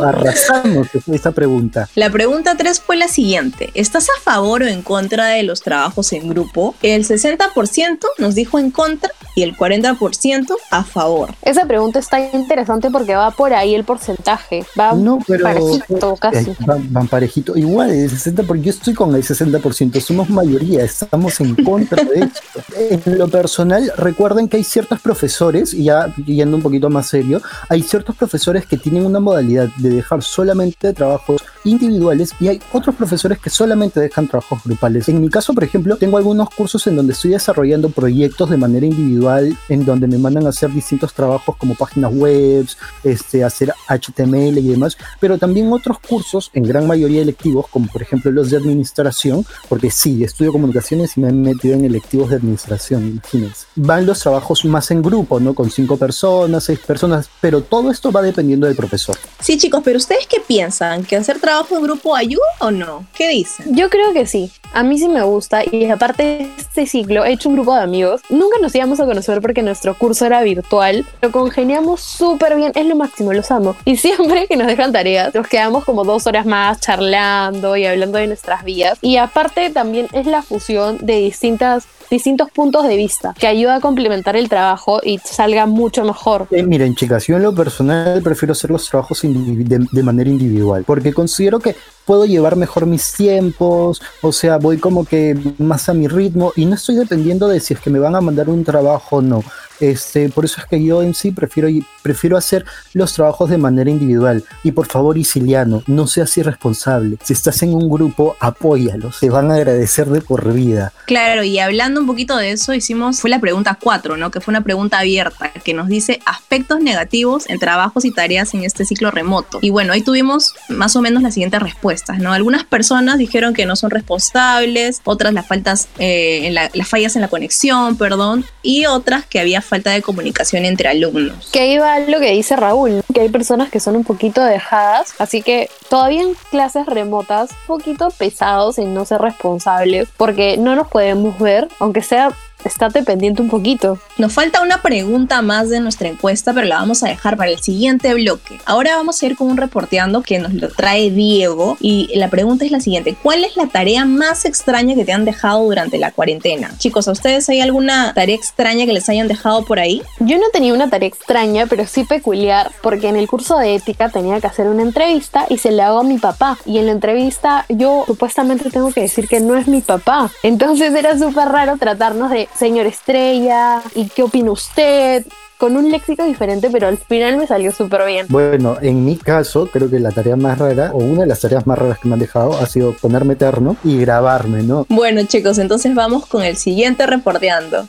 Arrasamos 0.03 0.87
esta 1.07 1.31
pregunta. 1.31 1.89
La 1.95 2.09
pregunta 2.09 2.55
3 2.57 2.81
fue 2.81 2.97
la 2.97 3.07
siguiente. 3.07 3.69
¿Estás 3.73 4.07
a 4.09 4.21
favor 4.21 4.63
o 4.63 4.67
en 4.67 4.81
contra 4.81 5.27
de 5.27 5.43
los 5.43 5.61
trabajos 5.61 6.11
en 6.13 6.27
grupo? 6.29 6.75
El 6.81 7.05
60% 7.05 7.99
nos 8.17 8.35
dijo 8.35 8.59
en 8.59 8.71
contra 8.71 9.11
y 9.37 9.43
el 9.43 9.55
40% 9.55 10.47
a 10.71 10.83
favor. 10.83 11.35
Esa 11.43 11.67
pregunta 11.67 11.99
está 11.99 12.19
interesante 12.19 12.89
porque 12.89 13.13
va 13.13 13.29
por 13.29 13.53
ahí 13.53 13.75
el 13.75 13.83
porcentaje. 13.83 14.65
Va 14.77 14.93
no, 14.93 15.19
pero, 15.27 15.43
parejito 15.43 16.15
casi. 16.15 16.55
Van, 16.65 16.91
van, 16.91 17.07
parejito. 17.07 17.55
Igual, 17.55 17.91
el 17.91 18.09
60%, 18.09 18.61
yo 18.61 18.71
estoy 18.71 18.95
con 18.95 19.13
el 19.13 19.23
60%, 19.23 20.01
somos 20.01 20.31
mayoría, 20.31 20.83
estamos 20.83 21.39
en 21.39 21.53
contra 21.63 22.03
de 22.03 22.21
esto. 22.21 22.41
En 23.07 23.17
lo 23.17 23.27
personal, 23.27 23.91
recuerden 23.97 24.47
que 24.47 24.57
hay 24.57 24.63
ciertos 24.63 24.99
profesores, 25.01 25.73
y 25.73 25.85
ya 25.85 26.13
yendo 26.25 26.57
un 26.57 26.63
poquito 26.63 26.89
más 26.89 27.07
serio, 27.07 27.41
hay 27.69 27.81
ciertos 27.81 28.15
profesores 28.15 28.65
que 28.65 28.77
tienen 28.77 29.05
una 29.05 29.19
modalidad 29.19 29.67
de 29.77 29.89
dejar 29.89 30.23
solamente 30.23 30.93
trabajos 30.93 31.43
individuales 31.63 32.33
y 32.39 32.47
hay 32.47 32.61
otros 32.71 32.95
profesores 32.95 33.39
que 33.39 33.49
solamente 33.49 33.99
dejan 33.99 34.27
trabajos 34.27 34.59
grupales. 34.63 35.09
En 35.09 35.21
mi 35.21 35.29
caso, 35.29 35.53
por 35.53 35.63
ejemplo, 35.63 35.97
tengo 35.97 36.17
algunos 36.17 36.49
cursos 36.49 36.87
en 36.87 36.95
donde 36.95 37.13
estoy 37.13 37.31
desarrollando 37.31 37.89
proyectos 37.89 38.49
de 38.49 38.57
manera 38.57 38.85
individual, 38.85 39.26
en 39.69 39.85
donde 39.85 40.07
me 40.07 40.17
mandan 40.17 40.45
a 40.45 40.49
hacer 40.49 40.71
distintos 40.71 41.13
trabajos 41.13 41.55
como 41.57 41.75
páginas 41.75 42.13
web, 42.13 42.67
este, 43.03 43.43
hacer 43.43 43.73
HTML 43.87 44.57
y 44.57 44.69
demás, 44.69 44.97
pero 45.19 45.37
también 45.37 45.71
otros 45.71 45.99
cursos, 45.99 46.49
en 46.53 46.63
gran 46.63 46.87
mayoría 46.87 47.21
electivos, 47.21 47.67
como 47.67 47.87
por 47.87 48.01
ejemplo 48.01 48.31
los 48.31 48.49
de 48.49 48.57
administración, 48.57 49.45
porque 49.69 49.91
sí, 49.91 50.23
estudio 50.23 50.51
comunicaciones 50.51 51.17
y 51.17 51.21
me 51.21 51.29
he 51.29 51.31
metido 51.31 51.75
en 51.75 51.85
electivos 51.85 52.29
de 52.29 52.37
administración, 52.37 53.07
imagínense 53.07 53.65
los 54.05 54.19
trabajos 54.19 54.65
más 54.65 54.89
en 54.91 55.01
grupo, 55.01 55.39
¿no? 55.39 55.53
Con 55.53 55.69
cinco 55.69 55.97
personas, 55.97 56.63
seis 56.63 56.79
personas, 56.79 57.29
pero 57.41 57.61
todo 57.61 57.91
esto 57.91 58.11
va 58.11 58.21
dependiendo 58.21 58.67
del 58.67 58.75
profesor. 58.75 59.17
Sí, 59.39 59.57
chicos, 59.57 59.81
pero 59.85 59.97
¿ustedes 59.97 60.25
qué 60.27 60.39
piensan? 60.39 61.03
¿Que 61.03 61.15
hacer 61.15 61.39
trabajo 61.39 61.77
en 61.77 61.83
grupo 61.83 62.15
ayuda 62.15 62.43
o 62.59 62.71
no? 62.71 63.05
¿Qué 63.15 63.29
dicen? 63.29 63.75
Yo 63.75 63.89
creo 63.89 64.11
que 64.13 64.25
sí. 64.25 64.51
A 64.73 64.83
mí 64.83 64.97
sí 64.97 65.07
me 65.07 65.21
gusta 65.23 65.61
y 65.63 65.85
aparte 65.85 66.23
de 66.23 66.51
este 66.57 66.85
ciclo 66.85 67.23
he 67.23 67.33
hecho 67.33 67.49
un 67.49 67.55
grupo 67.55 67.73
de 67.75 67.81
amigos. 67.81 68.21
Nunca 68.29 68.57
nos 68.61 68.73
íbamos 68.75 68.99
a 68.99 69.05
conocer 69.05 69.41
porque 69.41 69.61
nuestro 69.61 69.97
curso 69.97 70.25
era 70.25 70.41
virtual, 70.41 71.05
pero 71.19 71.31
congeniamos 71.31 72.01
súper 72.01 72.55
bien. 72.55 72.71
Es 72.75 72.85
lo 72.85 72.95
máximo, 72.95 73.31
los 73.31 73.51
amo. 73.51 73.75
Y 73.85 73.97
siempre 73.97 74.47
que 74.47 74.57
nos 74.57 74.67
dejan 74.67 74.91
tareas, 74.91 75.33
nos 75.33 75.47
quedamos 75.47 75.85
como 75.85 76.03
dos 76.03 76.27
horas 76.27 76.45
más 76.45 76.81
charlando 76.81 77.77
y 77.77 77.85
hablando 77.85 78.17
de 78.17 78.27
nuestras 78.27 78.63
vidas. 78.63 78.97
Y 79.01 79.17
aparte 79.17 79.69
también 79.69 80.07
es 80.13 80.25
la 80.25 80.41
fusión 80.41 80.97
de 81.01 81.17
distintas 81.17 81.87
distintos 82.09 82.49
puntos 82.51 82.87
de 82.87 82.95
vista, 82.95 83.33
que 83.37 83.47
ayuda 83.47 83.75
a 83.75 83.79
complementar 83.79 84.35
el 84.35 84.49
trabajo 84.49 85.01
y 85.03 85.19
salga 85.19 85.65
mucho 85.65 86.03
mejor. 86.03 86.47
Eh, 86.51 86.63
miren, 86.63 86.95
chicas, 86.95 87.27
yo 87.27 87.35
en 87.35 87.43
lo 87.43 87.53
personal 87.53 88.21
prefiero 88.21 88.53
hacer 88.53 88.71
los 88.71 88.87
trabajos 88.89 89.23
de, 89.33 90.03
manera 90.03 90.29
individual, 90.29 90.83
porque 90.85 91.13
considero 91.13 91.59
que 91.59 91.75
puedo 92.05 92.25
llevar 92.25 92.55
mejor 92.55 92.85
mis 92.85 93.13
tiempos, 93.13 94.01
o 94.21 94.31
sea, 94.31 94.57
voy 94.57 94.77
como 94.77 95.05
que 95.05 95.37
más 95.57 95.89
a 95.89 95.93
mi 95.93 96.07
ritmo 96.07 96.53
y 96.55 96.65
no 96.65 96.75
estoy 96.75 96.95
dependiendo 96.95 97.47
de 97.47 97.59
si 97.59 97.73
es 97.73 97.79
que 97.79 97.89
me 97.89 97.99
van 97.99 98.15
a 98.15 98.21
mandar 98.21 98.49
un 98.49 98.63
trabajo 98.63 99.17
o 99.17 99.21
no. 99.21 99.43
Este, 99.79 100.29
por 100.29 100.45
eso 100.45 100.61
es 100.61 100.67
que 100.67 100.83
yo 100.83 101.03
en 101.03 101.13
sí 101.13 101.31
prefiero, 101.31 101.69
prefiero 102.01 102.37
hacer 102.37 102.65
los 102.93 103.13
trabajos 103.13 103.49
de 103.49 103.57
manera 103.57 103.89
individual. 103.89 104.43
Y 104.63 104.71
por 104.71 104.87
favor, 104.87 105.17
Isiliano, 105.17 105.83
no 105.87 106.07
seas 106.07 106.37
irresponsable. 106.37 107.17
Si 107.23 107.33
estás 107.33 107.61
en 107.63 107.73
un 107.73 107.89
grupo, 107.89 108.35
apóyalos. 108.39 109.19
Te 109.19 109.29
van 109.29 109.51
a 109.51 109.55
agradecer 109.55 110.07
de 110.07 110.21
por 110.21 110.53
vida. 110.53 110.93
Claro, 111.05 111.43
y 111.43 111.59
hablando 111.59 112.01
un 112.01 112.07
poquito 112.07 112.37
de 112.37 112.51
eso, 112.51 112.73
hicimos, 112.73 113.21
fue 113.21 113.29
la 113.29 113.39
pregunta 113.39 113.77
4, 113.81 114.17
¿no? 114.17 114.31
Que 114.31 114.41
fue 114.41 114.51
una 114.51 114.61
pregunta 114.61 114.99
abierta, 114.99 115.51
que 115.63 115.73
nos 115.73 115.87
dice 115.87 116.19
aspectos 116.25 116.81
negativos 116.81 117.49
en 117.49 117.59
trabajos 117.59 118.05
y 118.05 118.11
tareas 118.11 118.53
en 118.53 118.63
este 118.63 118.85
ciclo 118.85 119.11
remoto. 119.11 119.59
Y 119.61 119.69
bueno, 119.69 119.93
ahí 119.93 120.01
tuvimos 120.01 120.55
más 120.69 120.95
o 120.95 121.01
menos 121.01 121.23
las 121.23 121.33
siguientes 121.33 121.61
respuestas, 121.61 122.19
¿no? 122.19 122.33
Algunas 122.33 122.63
personas 122.63 123.17
dijeron 123.17 123.53
que 123.53 123.65
no 123.65 123.75
son 123.75 123.91
responsables, 123.91 125.01
otras 125.03 125.33
las 125.33 125.47
faltas, 125.47 125.87
eh, 125.99 126.47
en 126.47 126.55
las 126.55 126.87
fallas 126.87 127.15
en 127.15 127.21
la 127.21 127.27
conexión, 127.27 127.97
perdón, 127.97 128.45
y 128.61 128.85
otras 128.85 129.25
que 129.25 129.39
había 129.39 129.61
falta 129.67 129.91
de 129.91 130.01
comunicación 130.01 130.65
entre 130.65 130.87
alumnos. 130.87 131.49
Que 131.51 131.61
ahí 131.61 131.77
va 131.77 131.99
lo 131.99 132.19
que 132.19 132.31
dice 132.31 132.55
Raúl, 132.55 133.03
que 133.13 133.21
hay 133.21 133.29
personas 133.29 133.69
que 133.69 133.79
son 133.79 133.95
un 133.95 134.03
poquito 134.03 134.43
dejadas, 134.43 135.13
así 135.19 135.41
que 135.41 135.69
todavía 135.89 136.21
en 136.21 136.33
clases 136.51 136.85
remotas, 136.85 137.51
un 137.51 137.67
poquito 137.67 138.09
pesados 138.11 138.77
en 138.77 138.93
no 138.93 139.05
ser 139.05 139.21
responsables, 139.21 140.09
porque 140.17 140.57
no 140.57 140.75
nos 140.75 140.87
podemos 140.87 141.37
ver, 141.39 141.67
aunque 141.79 142.01
sea 142.01 142.31
estate 142.67 143.03
pendiente 143.03 143.41
un 143.41 143.49
poquito. 143.49 143.99
Nos 144.17 144.33
falta 144.33 144.61
una 144.61 144.81
pregunta 144.81 145.41
más 145.41 145.69
de 145.69 145.79
nuestra 145.79 146.07
encuesta, 146.07 146.53
pero 146.53 146.67
la 146.67 146.77
vamos 146.77 147.03
a 147.03 147.07
dejar 147.07 147.37
para 147.37 147.51
el 147.51 147.59
siguiente 147.59 148.13
bloque. 148.13 148.59
Ahora 148.65 148.95
vamos 148.95 149.21
a 149.21 149.25
ir 149.25 149.35
con 149.35 149.49
un 149.49 149.57
reporteando 149.57 150.21
que 150.21 150.39
nos 150.39 150.53
lo 150.53 150.69
trae 150.69 151.11
Diego 151.11 151.77
y 151.79 152.09
la 152.15 152.29
pregunta 152.29 152.65
es 152.65 152.71
la 152.71 152.79
siguiente. 152.79 153.15
¿Cuál 153.21 153.43
es 153.43 153.55
la 153.55 153.67
tarea 153.67 154.05
más 154.05 154.45
extraña 154.45 154.95
que 154.95 155.05
te 155.05 155.13
han 155.13 155.25
dejado 155.25 155.63
durante 155.63 155.97
la 155.97 156.11
cuarentena? 156.11 156.71
Chicos, 156.77 157.07
¿a 157.07 157.11
ustedes 157.11 157.47
hay 157.49 157.61
alguna 157.61 158.13
tarea 158.13 158.35
extraña 158.35 158.85
que 158.85 158.93
les 158.93 159.09
hayan 159.09 159.27
dejado 159.27 159.63
por 159.65 159.79
ahí? 159.79 160.01
Yo 160.19 160.37
no 160.37 160.49
tenía 160.51 160.73
una 160.73 160.89
tarea 160.89 161.07
extraña, 161.07 161.65
pero 161.67 161.85
sí 161.87 162.03
peculiar, 162.03 162.71
porque 162.81 163.09
en 163.09 163.15
el 163.15 163.27
curso 163.27 163.57
de 163.57 163.75
ética 163.75 164.09
tenía 164.09 164.39
que 164.39 164.47
hacer 164.47 164.67
una 164.67 164.83
entrevista 164.83 165.45
y 165.49 165.57
se 165.57 165.71
la 165.71 165.87
hago 165.87 165.99
a 165.99 166.03
mi 166.03 166.17
papá. 166.17 166.57
Y 166.65 166.77
en 166.77 166.87
la 166.87 166.91
entrevista 166.91 167.65
yo 167.69 168.03
supuestamente 168.05 168.69
tengo 168.69 168.91
que 168.91 169.01
decir 169.01 169.27
que 169.27 169.39
no 169.39 169.55
es 169.55 169.67
mi 169.67 169.81
papá. 169.81 170.31
Entonces 170.43 170.93
era 170.93 171.17
súper 171.17 171.49
raro 171.49 171.77
tratarnos 171.77 172.31
de 172.31 172.49
señor 172.57 172.87
estrella, 172.87 173.81
¿y 173.93 174.05
qué 174.09 174.23
opina 174.23 174.51
usted? 174.51 175.25
Con 175.57 175.75
un 175.75 175.91
léxico 175.91 176.23
diferente, 176.23 176.69
pero 176.71 176.87
al 176.87 176.97
final 176.97 177.37
me 177.37 177.47
salió 177.47 177.71
súper 177.71 178.05
bien. 178.05 178.27
Bueno, 178.29 178.77
en 178.81 179.05
mi 179.05 179.15
caso, 179.15 179.69
creo 179.71 179.89
que 179.89 179.99
la 179.99 180.11
tarea 180.11 180.35
más 180.35 180.57
rara, 180.57 180.91
o 180.93 180.97
una 180.97 181.21
de 181.21 181.27
las 181.27 181.39
tareas 181.39 181.65
más 181.65 181.77
raras 181.77 181.99
que 181.99 182.07
me 182.07 182.13
han 182.13 182.19
dejado, 182.19 182.57
ha 182.59 182.65
sido 182.67 182.93
ponerme 182.93 183.33
eterno 183.33 183.75
y 183.83 183.97
grabarme, 183.97 184.63
¿no? 184.63 184.85
Bueno, 184.89 185.23
chicos, 185.23 185.57
entonces 185.57 185.95
vamos 185.95 186.25
con 186.25 186.43
el 186.43 186.57
siguiente 186.57 187.05
reporteando. 187.05 187.85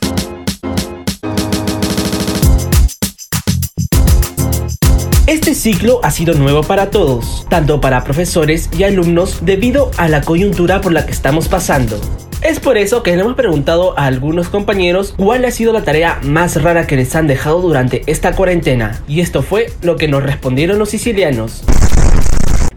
Este 5.27 5.53
ciclo 5.53 5.99
ha 6.03 6.09
sido 6.09 6.33
nuevo 6.33 6.63
para 6.63 6.89
todos, 6.89 7.45
tanto 7.49 7.79
para 7.79 8.03
profesores 8.03 8.67
y 8.75 8.83
alumnos 8.83 9.45
debido 9.45 9.91
a 9.97 10.07
la 10.07 10.21
coyuntura 10.21 10.81
por 10.81 10.91
la 10.91 11.05
que 11.05 11.11
estamos 11.11 11.47
pasando. 11.47 11.99
Es 12.41 12.61
por 12.61 12.77
eso 12.77 13.03
que 13.03 13.13
le 13.13 13.21
hemos 13.21 13.35
preguntado 13.35 13.99
a 13.99 14.05
algunos 14.05 14.47
compañeros 14.47 15.13
cuál 15.17 15.43
ha 15.43 15.51
sido 15.51 15.73
la 15.73 15.83
tarea 15.83 16.19
más 16.23 16.61
rara 16.61 16.87
que 16.87 16.95
les 16.95 17.13
han 17.13 17.27
dejado 17.27 17.61
durante 17.61 18.03
esta 18.07 18.33
cuarentena. 18.33 19.03
Y 19.09 19.19
esto 19.19 19.41
fue 19.41 19.67
lo 19.81 19.97
que 19.97 20.07
nos 20.07 20.23
respondieron 20.23 20.79
los 20.79 20.89
sicilianos. 20.89 21.63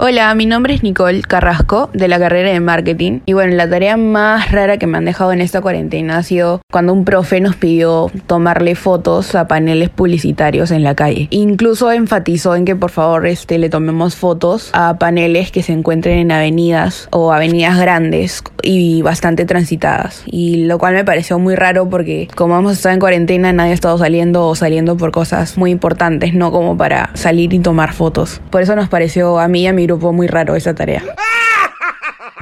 Hola, 0.04 0.34
mi 0.34 0.46
nombre 0.46 0.74
es 0.74 0.82
Nicole 0.82 1.22
Carrasco 1.22 1.88
de 1.92 2.08
la 2.08 2.18
carrera 2.18 2.50
de 2.50 2.58
marketing 2.58 3.20
y 3.24 3.34
bueno, 3.34 3.54
la 3.54 3.70
tarea 3.70 3.96
más 3.96 4.50
rara 4.50 4.76
que 4.76 4.88
me 4.88 4.98
han 4.98 5.04
dejado 5.04 5.32
en 5.32 5.40
esta 5.40 5.60
cuarentena 5.60 6.18
ha 6.18 6.24
sido 6.24 6.60
cuando 6.72 6.92
un 6.92 7.04
profe 7.04 7.40
nos 7.40 7.54
pidió 7.54 8.10
tomarle 8.26 8.74
fotos 8.74 9.36
a 9.36 9.46
paneles 9.46 9.90
publicitarios 9.90 10.72
en 10.72 10.82
la 10.82 10.96
calle. 10.96 11.28
Incluso 11.30 11.92
enfatizó 11.92 12.56
en 12.56 12.64
que 12.64 12.74
por 12.74 12.90
favor 12.90 13.28
este, 13.28 13.58
le 13.58 13.70
tomemos 13.70 14.16
fotos 14.16 14.70
a 14.72 14.98
paneles 14.98 15.52
que 15.52 15.62
se 15.62 15.72
encuentren 15.72 16.18
en 16.18 16.32
avenidas 16.32 17.06
o 17.12 17.32
avenidas 17.32 17.78
grandes 17.78 18.42
y 18.64 19.02
bastante 19.02 19.44
transitadas. 19.44 20.24
Y 20.26 20.64
lo 20.64 20.78
cual 20.78 20.94
me 20.94 21.04
pareció 21.04 21.38
muy 21.38 21.54
raro 21.54 21.88
porque 21.88 22.26
como 22.34 22.58
hemos 22.58 22.72
estado 22.72 22.94
en 22.94 22.98
cuarentena 22.98 23.52
nadie 23.52 23.70
ha 23.70 23.74
estado 23.74 23.98
saliendo 23.98 24.48
o 24.48 24.56
saliendo 24.56 24.96
por 24.96 25.12
cosas 25.12 25.56
muy 25.56 25.70
importantes, 25.70 26.34
no 26.34 26.50
como 26.50 26.76
para 26.76 27.10
salir 27.14 27.54
y 27.54 27.60
tomar 27.60 27.92
fotos. 27.92 28.40
Por 28.50 28.62
eso 28.62 28.74
nos 28.74 28.88
pareció 28.88 29.38
a 29.38 29.46
mí 29.46 29.62
y 29.62 29.66
a 29.68 29.72
mi 29.72 29.91
grupo 29.92 30.12
muy 30.12 30.26
raro 30.26 30.56
esa 30.56 30.74
tarea. 30.74 31.02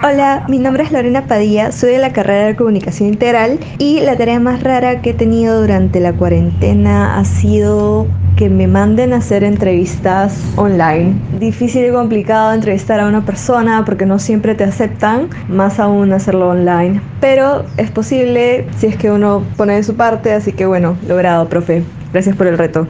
Hola, 0.02 0.47
mi 0.49 0.59
nombre 0.59 0.85
es 0.85 0.92
Lorena 0.92 1.26
Padilla, 1.26 1.73
soy 1.73 1.90
de 1.92 1.99
la 1.99 2.12
carrera 2.12 2.47
de 2.47 2.57
comunicación 2.57 3.11
integral 3.11 3.59
y 3.76 4.00
la 4.00 4.16
tarea 4.16 4.40
más 4.40 4.62
rara 4.62 5.02
que 5.02 5.11
he 5.11 5.14
tenido 5.14 5.61
durante 5.61 6.00
la 6.00 6.14
cuarentena 6.14 7.19
ha 7.19 7.25
sido 7.26 8.07
que 8.37 8.49
me 8.49 8.66
manden 8.66 9.12
a 9.12 9.16
hacer 9.16 9.45
entrevistas 9.45 10.40
online. 10.57 11.14
Difícil 11.38 11.85
y 11.85 11.90
complicado 11.90 12.54
entrevistar 12.54 12.99
a 13.00 13.09
una 13.09 13.26
persona 13.26 13.85
porque 13.85 14.07
no 14.07 14.19
siempre 14.19 14.54
te 14.54 14.64
aceptan, 14.64 15.28
más 15.49 15.78
aún 15.78 16.12
hacerlo 16.14 16.49
online. 16.49 17.02
Pero 17.21 17.66
es 17.76 17.90
posible 17.90 18.66
si 18.78 18.87
es 18.87 18.97
que 18.97 19.11
uno 19.11 19.45
pone 19.59 19.75
de 19.75 19.83
su 19.83 19.97
parte, 19.97 20.33
así 20.33 20.52
que 20.52 20.64
bueno, 20.64 20.97
logrado, 21.07 21.47
profe. 21.50 21.83
Gracias 22.12 22.35
por 22.37 22.47
el 22.47 22.57
reto. 22.57 22.87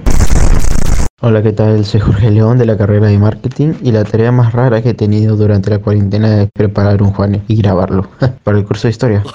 Hola, 1.22 1.42
¿qué 1.42 1.52
tal? 1.52 1.84
Soy 1.84 2.00
Jorge 2.00 2.30
León 2.30 2.56
de 2.56 2.64
la 2.64 2.78
carrera 2.78 3.08
de 3.08 3.18
marketing 3.18 3.74
y 3.82 3.92
la 3.92 4.04
tarea 4.04 4.32
más 4.32 4.54
rara 4.54 4.80
que 4.80 4.90
he 4.90 4.94
tenido 4.94 5.36
durante 5.36 5.68
la 5.68 5.78
cuarentena 5.78 6.44
es 6.44 6.50
preparar 6.50 7.02
un 7.02 7.12
Juan 7.12 7.44
y 7.46 7.56
grabarlo 7.56 8.08
para 8.42 8.56
el 8.56 8.64
curso 8.64 8.88
de 8.88 8.92
historia. 8.92 9.22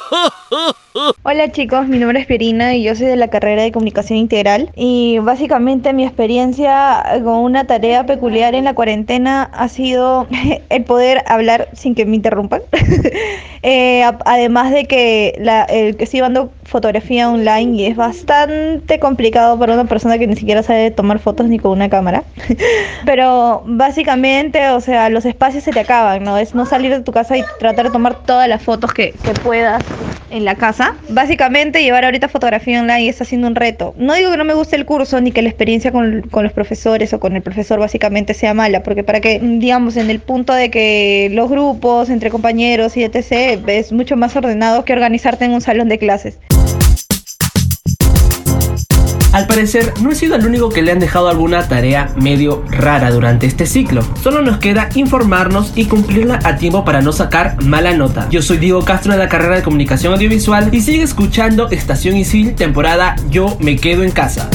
Hola 1.24 1.52
chicos, 1.52 1.88
mi 1.88 2.00
nombre 2.00 2.22
es 2.22 2.26
Pierina 2.26 2.74
y 2.74 2.84
yo 2.84 2.96
soy 2.96 3.08
de 3.08 3.18
la 3.18 3.28
carrera 3.28 3.64
de 3.64 3.72
comunicación 3.72 4.18
integral 4.18 4.72
y 4.76 5.20
básicamente 5.20 5.92
mi 5.92 6.06
experiencia 6.06 7.04
con 7.24 7.40
una 7.40 7.68
tarea 7.68 8.06
peculiar 8.06 8.56
en 8.56 8.64
la 8.64 8.74
cuarentena 8.74 9.44
ha 9.44 9.68
sido 9.68 10.26
el 10.70 10.84
poder 10.86 11.22
hablar 11.28 11.68
sin 11.74 11.94
que 11.94 12.06
me 12.06 12.16
interrumpan. 12.16 12.62
Eh, 13.68 14.04
además 14.26 14.72
de 14.72 14.86
que 14.86 15.34
la, 15.40 15.64
el 15.64 15.98
que 15.98 16.04
estoy 16.04 16.20
llevando 16.20 16.52
fotografía 16.66 17.28
online 17.32 17.82
y 17.82 17.86
es 17.88 17.96
bastante 17.96 19.00
complicado 19.00 19.58
para 19.58 19.74
una 19.74 19.86
persona 19.86 20.20
que 20.20 20.28
ni 20.28 20.36
siquiera 20.36 20.62
sabe 20.62 20.92
tomar 20.92 21.18
fotos 21.18 21.48
ni 21.48 21.58
con 21.58 21.72
una 21.76 21.90
cámara. 21.90 22.24
Pero 23.06 23.64
básicamente, 23.66 24.70
o 24.70 24.82
sea, 24.82 25.10
los 25.10 25.26
espacios 25.26 25.64
se 25.64 25.72
te 25.72 25.80
acaban, 25.80 26.24
¿no? 26.24 26.38
Es 26.38 26.56
no 26.56 26.66
salir 26.66 26.92
de 26.92 27.02
tu 27.02 27.12
casa 27.12 27.38
y 27.38 27.44
tratar 27.60 27.86
de 27.86 27.92
tomar 27.92 28.24
todas 28.26 28.48
las 28.50 28.62
fotos 28.64 28.94
que, 28.94 29.14
puedas 29.44 29.84
en 30.32 30.46
la 30.46 30.56
casa. 30.56 30.96
Básicamente 31.10 31.84
llevar 31.84 32.06
ahorita 32.06 32.28
fotografía 32.30 32.82
online 32.82 33.10
está 33.10 33.26
siendo 33.26 33.48
un 33.48 33.56
reto. 33.56 33.94
No 33.98 34.14
digo 34.14 34.32
que 34.32 34.38
no 34.38 34.46
me 34.46 34.54
guste 34.54 34.76
el 34.76 34.86
curso 34.86 35.20
ni 35.22 35.32
que 35.32 35.42
la 35.42 35.50
experiencia 35.50 35.92
con, 35.92 36.22
con 36.32 36.44
los 36.44 36.54
profesores 36.54 37.14
o 37.14 37.20
con 37.20 37.36
el 37.36 37.42
profesor 37.42 37.80
básicamente 37.80 38.34
sea 38.34 38.54
mala, 38.54 38.82
porque 38.82 39.04
para 39.04 39.20
que, 39.20 39.40
digamos, 39.40 39.98
en 39.98 40.10
el 40.10 40.20
punto 40.20 40.54
de 40.54 40.72
que 40.72 41.30
los 41.32 41.50
grupos 41.50 42.10
entre 42.10 42.30
compañeros 42.30 42.98
y 42.98 43.04
etc. 43.04 43.68
es 43.68 43.92
mucho 43.92 44.16
más 44.16 44.36
ordenado 44.36 44.86
que 44.86 44.94
organizarte 44.94 45.46
en 45.46 45.52
un 45.52 45.62
salón 45.62 45.90
de 45.90 46.00
clases. 46.00 46.40
Al 49.36 49.48
parecer, 49.48 49.92
no 50.00 50.12
he 50.12 50.16
sido 50.16 50.38
el 50.38 50.46
único 50.46 50.70
que 50.70 50.82
le 50.82 50.94
han 50.94 51.00
dejado 51.00 51.28
alguna 51.28 51.68
tarea 51.68 52.10
medio 52.16 52.64
rara 52.70 53.12
durante 53.12 53.46
este 53.46 53.66
ciclo. 53.66 54.02
Solo 54.24 54.42
nos 54.42 54.60
queda 54.60 54.88
informarnos 54.96 55.74
y 55.76 55.88
cumplirla 55.88 56.40
a 56.46 56.56
tiempo 56.56 56.86
para 56.86 57.02
no 57.02 57.12
sacar 57.12 57.62
mala 57.62 57.92
nota. 57.92 58.30
Yo 58.30 58.42
soy 58.42 58.60
Diego 58.60 58.86
Castro 58.86 59.12
de 59.12 59.18
la 59.20 59.28
carrera 59.28 59.58
de 59.58 59.62
Comunicación 59.62 60.14
Audiovisual 60.14 60.74
y 60.74 60.80
sigue 60.80 61.04
escuchando 61.04 61.70
Estación 61.70 62.16
Isil, 62.16 62.56
temporada 62.56 63.18
Yo 63.30 63.58
me 63.60 63.76
quedo 63.76 64.04
en 64.04 64.12
casa. 64.12 64.50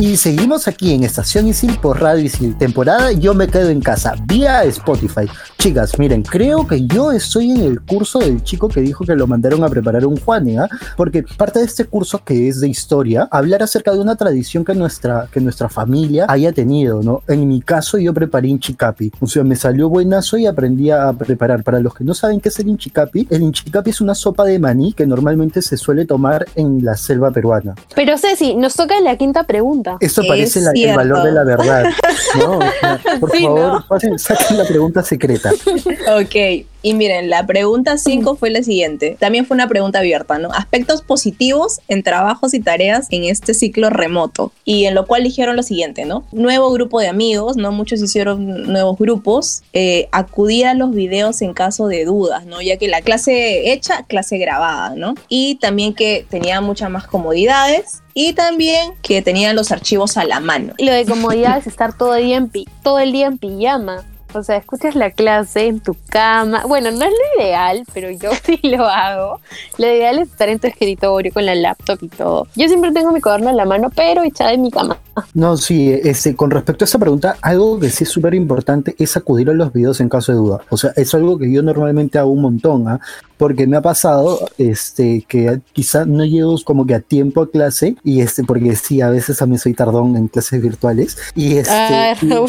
Y 0.00 0.16
seguimos 0.16 0.66
aquí 0.66 0.94
en 0.94 1.04
Estación 1.04 1.46
Isil 1.46 1.78
por 1.78 2.02
Radio 2.02 2.24
Isil, 2.24 2.58
temporada 2.58 3.12
Yo 3.12 3.34
me 3.34 3.46
quedo 3.46 3.68
en 3.70 3.80
casa, 3.80 4.16
vía 4.26 4.64
Spotify. 4.64 5.28
Chicas, 5.62 5.96
miren, 5.96 6.24
creo 6.24 6.66
que 6.66 6.84
yo 6.88 7.12
estoy 7.12 7.52
en 7.52 7.60
el 7.62 7.80
curso 7.82 8.18
del 8.18 8.42
chico 8.42 8.68
que 8.68 8.80
dijo 8.80 9.04
que 9.04 9.14
lo 9.14 9.28
mandaron 9.28 9.62
a 9.62 9.68
preparar 9.68 10.04
un 10.06 10.16
Juan, 10.18 10.58
¿ah? 10.58 10.68
Porque 10.96 11.22
parte 11.36 11.60
de 11.60 11.66
este 11.66 11.84
curso 11.84 12.20
que 12.24 12.48
es 12.48 12.58
de 12.60 12.68
historia, 12.68 13.28
hablar 13.30 13.62
acerca 13.62 13.92
de 13.92 14.00
una 14.00 14.16
tradición 14.16 14.64
que 14.64 14.74
nuestra, 14.74 15.28
que 15.30 15.38
nuestra 15.40 15.68
familia 15.68 16.26
haya 16.28 16.50
tenido, 16.52 17.00
¿no? 17.04 17.22
En 17.28 17.46
mi 17.46 17.60
caso, 17.60 17.96
yo 17.98 18.12
preparé 18.12 18.48
inchicapi. 18.48 19.12
O 19.20 19.28
sea, 19.28 19.44
me 19.44 19.54
salió 19.54 19.88
buenazo 19.88 20.36
y 20.36 20.46
aprendí 20.46 20.90
a 20.90 21.12
preparar. 21.12 21.62
Para 21.62 21.78
los 21.78 21.94
que 21.94 22.02
no 22.02 22.12
saben 22.12 22.40
qué 22.40 22.48
es 22.48 22.58
el 22.58 22.66
inchicapi, 22.66 23.28
el 23.30 23.42
inchicapi 23.42 23.90
es 23.90 24.00
una 24.00 24.16
sopa 24.16 24.44
de 24.44 24.58
maní 24.58 24.92
que 24.94 25.06
normalmente 25.06 25.62
se 25.62 25.76
suele 25.76 26.06
tomar 26.06 26.44
en 26.56 26.84
la 26.84 26.96
selva 26.96 27.30
peruana. 27.30 27.76
Pero 27.94 28.18
Ceci, 28.18 28.56
nos 28.56 28.74
toca 28.74 29.00
la 29.00 29.16
quinta 29.16 29.44
pregunta. 29.44 29.96
Esto 30.00 30.22
parece 30.26 30.60
la- 30.60 30.72
el 30.74 30.96
valor 30.96 31.22
de 31.22 31.30
la 31.30 31.44
verdad. 31.44 31.84
¿no? 32.38 32.58
O 32.58 32.60
sea, 32.80 33.00
por 33.20 33.30
Sí, 33.30 33.44
favor, 33.44 33.60
¿no? 33.60 33.86
pasen- 33.88 34.18
saquen 34.18 34.58
la 34.58 34.64
pregunta 34.64 35.04
secreta. 35.04 35.51
Ok, 36.18 36.66
y 36.82 36.94
miren, 36.94 37.30
la 37.30 37.46
pregunta 37.46 37.96
5 37.96 38.36
fue 38.36 38.50
la 38.50 38.62
siguiente. 38.62 39.16
También 39.18 39.46
fue 39.46 39.54
una 39.54 39.68
pregunta 39.68 40.00
abierta, 40.00 40.38
¿no? 40.38 40.52
Aspectos 40.52 41.02
positivos 41.02 41.80
en 41.86 42.02
trabajos 42.02 42.54
y 42.54 42.60
tareas 42.60 43.06
en 43.10 43.24
este 43.24 43.54
ciclo 43.54 43.88
remoto. 43.88 44.52
Y 44.64 44.86
en 44.86 44.94
lo 44.94 45.06
cual 45.06 45.22
dijeron 45.22 45.54
lo 45.54 45.62
siguiente, 45.62 46.04
¿no? 46.04 46.24
Nuevo 46.32 46.70
grupo 46.72 47.00
de 47.00 47.06
amigos, 47.06 47.56
¿no? 47.56 47.70
Muchos 47.70 48.02
hicieron 48.02 48.64
nuevos 48.72 48.98
grupos. 48.98 49.62
eh, 49.72 50.08
acudir 50.12 50.66
a 50.66 50.74
los 50.74 50.92
videos 50.92 51.40
en 51.42 51.54
caso 51.54 51.86
de 51.86 52.04
dudas, 52.04 52.46
¿no? 52.46 52.60
Ya 52.60 52.76
que 52.76 52.88
la 52.88 53.00
clase 53.00 53.72
hecha, 53.72 54.04
clase 54.04 54.38
grabada, 54.38 54.94
¿no? 54.96 55.14
Y 55.28 55.56
también 55.56 55.94
que 55.94 56.26
tenía 56.28 56.60
muchas 56.60 56.90
más 56.90 57.06
comodidades. 57.06 58.02
Y 58.14 58.34
también 58.34 58.92
que 59.02 59.22
tenían 59.22 59.56
los 59.56 59.72
archivos 59.72 60.16
a 60.16 60.24
la 60.24 60.40
mano. 60.40 60.74
Lo 60.78 60.92
de 60.92 61.06
comodidad 61.06 61.58
es 61.58 61.66
estar 61.66 61.96
todo 61.96 62.14
el 62.16 62.24
día 62.24 62.36
en, 62.36 62.50
todo 62.82 62.98
el 62.98 63.12
día 63.12 63.26
en 63.26 63.38
pijama. 63.38 64.04
O 64.34 64.42
sea, 64.42 64.56
escuchas 64.56 64.94
la 64.94 65.10
clase 65.10 65.66
en 65.66 65.80
tu 65.80 65.96
cama. 66.08 66.64
Bueno, 66.66 66.90
no 66.90 67.04
es 67.04 67.10
lo 67.10 67.42
ideal, 67.42 67.84
pero 67.92 68.10
yo 68.10 68.30
sí 68.44 68.58
lo 68.62 68.86
hago. 68.86 69.40
Lo 69.78 69.86
ideal 69.86 70.18
es 70.18 70.28
estar 70.28 70.48
en 70.48 70.58
tu 70.58 70.66
escritorio 70.66 71.32
con 71.32 71.46
la 71.46 71.54
laptop 71.54 71.98
y 72.02 72.08
todo. 72.08 72.46
Yo 72.56 72.68
siempre 72.68 72.92
tengo 72.92 73.12
mi 73.12 73.20
cuaderno 73.20 73.50
en 73.50 73.56
la 73.56 73.64
mano, 73.64 73.90
pero 73.94 74.22
echada 74.22 74.52
en 74.52 74.62
mi 74.62 74.70
cama. 74.70 74.98
No, 75.34 75.56
sí, 75.56 75.92
este, 75.92 76.34
con 76.34 76.50
respecto 76.50 76.84
a 76.84 76.86
esa 76.86 76.98
pregunta, 76.98 77.36
algo 77.42 77.78
que 77.78 77.90
sí 77.90 78.04
es 78.04 78.10
súper 78.10 78.34
importante 78.34 78.94
es 78.98 79.16
acudir 79.16 79.50
a 79.50 79.54
los 79.54 79.72
videos 79.72 80.00
en 80.00 80.08
caso 80.08 80.32
de 80.32 80.38
duda. 80.38 80.60
O 80.70 80.76
sea, 80.76 80.92
es 80.96 81.14
algo 81.14 81.38
que 81.38 81.52
yo 81.52 81.62
normalmente 81.62 82.18
hago 82.18 82.30
un 82.30 82.42
montón, 82.42 82.88
¿ah? 82.88 83.00
Porque 83.42 83.66
me 83.66 83.76
ha 83.76 83.82
pasado 83.82 84.48
este, 84.56 85.24
que 85.26 85.58
quizá 85.72 86.04
no 86.04 86.24
llego 86.24 86.54
como 86.64 86.86
que 86.86 86.94
a 86.94 87.00
tiempo 87.00 87.40
a 87.42 87.50
clase, 87.50 87.96
y 88.04 88.20
este, 88.20 88.44
porque 88.44 88.76
sí, 88.76 89.00
a 89.00 89.10
veces 89.10 89.36
también 89.38 89.58
soy 89.58 89.74
tardón 89.74 90.16
en 90.16 90.28
clases 90.28 90.62
virtuales, 90.62 91.18
y 91.34 91.56
este, 91.56 91.72
Ah, 91.74 92.14
y- 92.22 92.28
Raúl. 92.28 92.48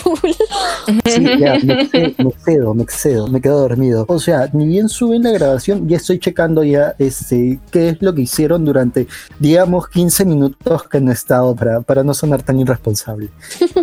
Sí, 1.07 1.23
ya, 1.39 1.57
me, 1.63 1.89
me 2.17 2.29
excedo, 2.29 2.73
me 2.75 2.83
excedo, 2.83 3.27
me 3.27 3.41
quedo 3.41 3.59
dormido. 3.61 4.05
O 4.07 4.19
sea, 4.19 4.49
ni 4.53 4.67
bien 4.67 4.87
suben 4.87 5.23
la 5.23 5.31
grabación, 5.31 5.87
ya 5.89 5.97
estoy 5.97 6.19
checando 6.19 6.63
ya 6.63 6.93
este, 6.99 7.59
qué 7.71 7.89
es 7.89 7.97
lo 8.01 8.13
que 8.13 8.21
hicieron 8.21 8.63
durante, 8.63 9.07
digamos, 9.39 9.87
15 9.89 10.25
minutos 10.25 10.83
que 10.89 11.01
no 11.01 11.09
he 11.09 11.15
estado 11.15 11.55
para, 11.55 11.81
para 11.81 12.03
no 12.03 12.13
sonar 12.13 12.43
tan 12.43 12.59
irresponsable. 12.59 13.29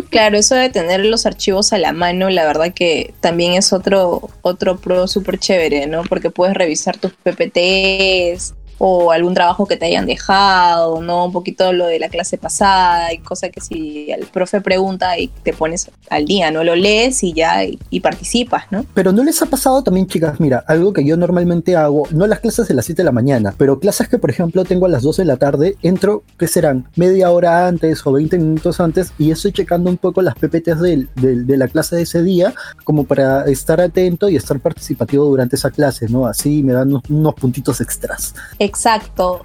Claro, 0.09 0.37
eso 0.37 0.55
de 0.55 0.69
tener 0.69 1.03
los 1.05 1.25
archivos 1.25 1.73
a 1.73 1.77
la 1.77 1.91
mano, 1.91 2.29
la 2.29 2.45
verdad 2.45 2.73
que 2.73 3.13
también 3.19 3.53
es 3.53 3.73
otro, 3.73 4.29
otro 4.43 4.77
pro 4.77 5.07
súper 5.07 5.37
chévere, 5.39 5.87
¿no? 5.87 6.03
Porque 6.03 6.29
puedes 6.29 6.53
revisar 6.55 7.00
tus 7.01 7.13
PPTs 7.23 8.53
o 8.83 9.11
algún 9.11 9.35
trabajo 9.35 9.67
que 9.67 9.77
te 9.77 9.85
hayan 9.85 10.07
dejado, 10.07 11.01
¿no? 11.01 11.25
Un 11.25 11.31
poquito 11.31 11.71
lo 11.71 11.85
de 11.85 11.99
la 11.99 12.09
clase 12.09 12.39
pasada 12.39 13.13
y 13.13 13.19
cosa 13.19 13.49
que 13.49 13.61
si 13.61 14.09
el 14.11 14.25
profe 14.25 14.59
pregunta 14.59 15.19
y 15.19 15.27
te 15.27 15.53
pones 15.53 15.91
al 16.09 16.25
día, 16.25 16.49
¿no? 16.49 16.63
Lo 16.63 16.75
lees 16.75 17.23
y 17.23 17.31
ya 17.33 17.63
y, 17.63 17.77
y 17.91 17.99
participas, 17.99 18.63
¿no? 18.71 18.83
Pero 18.95 19.11
¿no 19.11 19.23
les 19.23 19.39
ha 19.41 19.45
pasado 19.45 19.83
también, 19.83 20.07
chicas? 20.07 20.39
Mira, 20.39 20.63
algo 20.67 20.93
que 20.93 21.05
yo 21.05 21.15
normalmente 21.15 21.75
hago, 21.75 22.07
no 22.09 22.25
las 22.25 22.39
clases 22.39 22.67
de 22.67 22.73
las 22.73 22.85
7 22.85 23.03
de 23.03 23.05
la 23.05 23.11
mañana, 23.11 23.53
pero 23.55 23.79
clases 23.79 24.09
que, 24.09 24.17
por 24.17 24.31
ejemplo, 24.31 24.65
tengo 24.65 24.87
a 24.87 24.89
las 24.89 25.03
12 25.03 25.21
de 25.21 25.25
la 25.27 25.37
tarde, 25.37 25.77
entro, 25.83 26.23
¿qué 26.39 26.47
serán? 26.47 26.87
Media 26.95 27.29
hora 27.29 27.67
antes 27.67 28.01
o 28.07 28.11
20 28.11 28.39
minutos 28.39 28.79
antes 28.79 29.13
y 29.19 29.29
estoy 29.29 29.51
checando 29.51 29.91
un 29.91 29.97
poco 29.97 30.23
las 30.23 30.33
PPTs 30.33 30.81
del- 30.81 31.07
del- 31.15 31.45
de 31.45 31.57
la 31.57 31.67
clase 31.67 31.95
de 31.97 32.01
ese 32.01 32.23
día, 32.23 32.51
como 32.83 33.03
para 33.03 33.45
estar 33.45 33.79
atento 33.79 34.27
y 34.27 34.35
estar 34.37 34.59
participativo 34.59 35.25
durante 35.25 35.55
esa 35.55 35.69
clase, 35.69 36.07
¿no? 36.09 36.25
Así 36.25 36.63
me 36.63 36.73
dan 36.73 36.87
unos, 36.89 37.03
unos 37.09 37.35
puntitos 37.35 37.79
extras. 37.79 38.33
Exacto. 38.53 38.70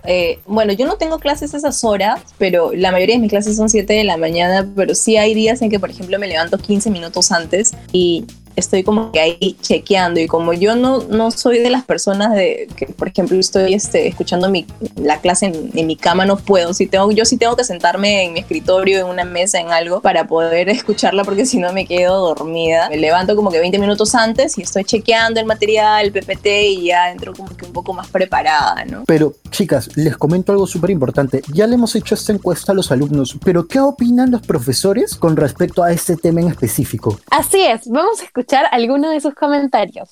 Eh, 0.05 0.41
bueno, 0.47 0.73
yo 0.73 0.87
no 0.87 0.97
tengo 0.97 1.19
clases 1.19 1.55
a 1.55 1.59
esas 1.59 1.83
horas, 1.85 2.21
pero 2.39 2.73
la 2.73 2.93
mayoría 2.93 3.17
de 3.17 3.21
mis 3.21 3.31
clases 3.31 3.57
son 3.57 3.69
7 3.69 3.93
de 3.93 4.05
la 4.05 4.17
mañana, 4.17 4.69
pero 4.75 4.95
sí 4.95 5.17
hay 5.17 5.35
días 5.35 5.63
en 5.63 5.71
que, 5.71 5.81
por 5.81 5.91
ejemplo, 5.91 6.19
me 6.19 6.27
levanto 6.27 6.59
15 6.59 6.91
minutos 6.91 7.33
antes 7.33 7.73
y 7.93 8.25
estoy 8.57 8.83
como 8.83 9.13
que 9.13 9.21
ahí 9.21 9.57
chequeando 9.61 10.21
y 10.21 10.27
como 10.27 10.53
yo 10.53 10.75
no, 10.75 11.03
no 11.05 11.31
soy 11.31 11.59
de 11.59 11.71
las 11.71 11.85
personas 11.85 12.35
de 12.35 12.69
que 12.77 12.87
por 12.87 13.09
ejemplo 13.09 13.39
estoy 13.39 13.75
este, 13.75 14.09
escuchando 14.09 14.51
mi, 14.51 14.67
la 14.97 15.21
clase 15.21 15.47
en, 15.47 15.71
en 15.75 15.87
mi 15.87 15.97
cama 15.97 16.25
no 16.25 16.37
puedo 16.37 16.73
si 16.75 16.87
tengo 16.87 17.11
yo 17.11 17.25
sí 17.25 17.37
tengo 17.37 17.55
que 17.57 17.65
sentarme 17.65 18.25
en 18.25 18.33
mi 18.33 18.41
escritorio 18.41 19.01
en 19.01 19.07
una 19.07 19.25
mesa 19.25 19.61
en 19.61 19.71
algo 19.71 20.01
para 20.01 20.27
poder 20.27 20.69
escucharla 20.71 21.25
porque 21.25 21.47
si 21.47 21.59
no 21.59 21.73
me 21.73 21.87
quedo 21.87 22.19
dormida 22.19 22.89
me 22.89 22.97
levanto 22.97 23.37
como 23.37 23.51
que 23.51 23.61
20 23.61 23.79
minutos 23.79 24.15
antes 24.15 24.57
y 24.59 24.63
estoy 24.63 24.85
chequeando 24.85 25.39
el 25.39 25.47
material 25.47 26.07
el 26.07 26.13
PPT 26.13 26.47
y 26.47 26.87
ya 26.87 27.11
entro 27.11 27.35
como 27.35 27.55
que 27.57 27.67
un 27.67 27.73
poco 27.73 27.93
más 27.93 28.09
preparada 28.09 28.85
no 28.87 29.05
Pero, 29.07 29.35
chicas, 29.51 29.97
les 29.97 30.17
comento 30.17 30.53
algo 30.53 30.67
súper 30.67 30.91
importante. 30.91 31.43
Ya 31.53 31.67
le 31.67 31.75
hemos 31.75 31.95
hecho 31.95 32.15
esta 32.15 32.33
encuesta 32.33 32.73
a 32.73 32.75
los 32.75 32.91
alumnos, 32.91 33.37
pero 33.45 33.67
¿qué 33.67 33.81
opinan 33.81 34.31
los 34.31 34.43
profesores 34.43 35.17
con 35.17 35.37
respecto 35.37 35.83
a 35.83 35.93
este 35.93 36.17
tema 36.17 36.41
en 36.41 36.49
específico? 36.49 37.19
Así 37.31 37.61
es, 37.63 37.89
vamos 37.89 38.21
a 38.21 38.25
escuchar 38.25 38.46
algunos 38.55 39.13
de 39.13 39.21
sus 39.21 39.35
comentarios. 39.35 40.11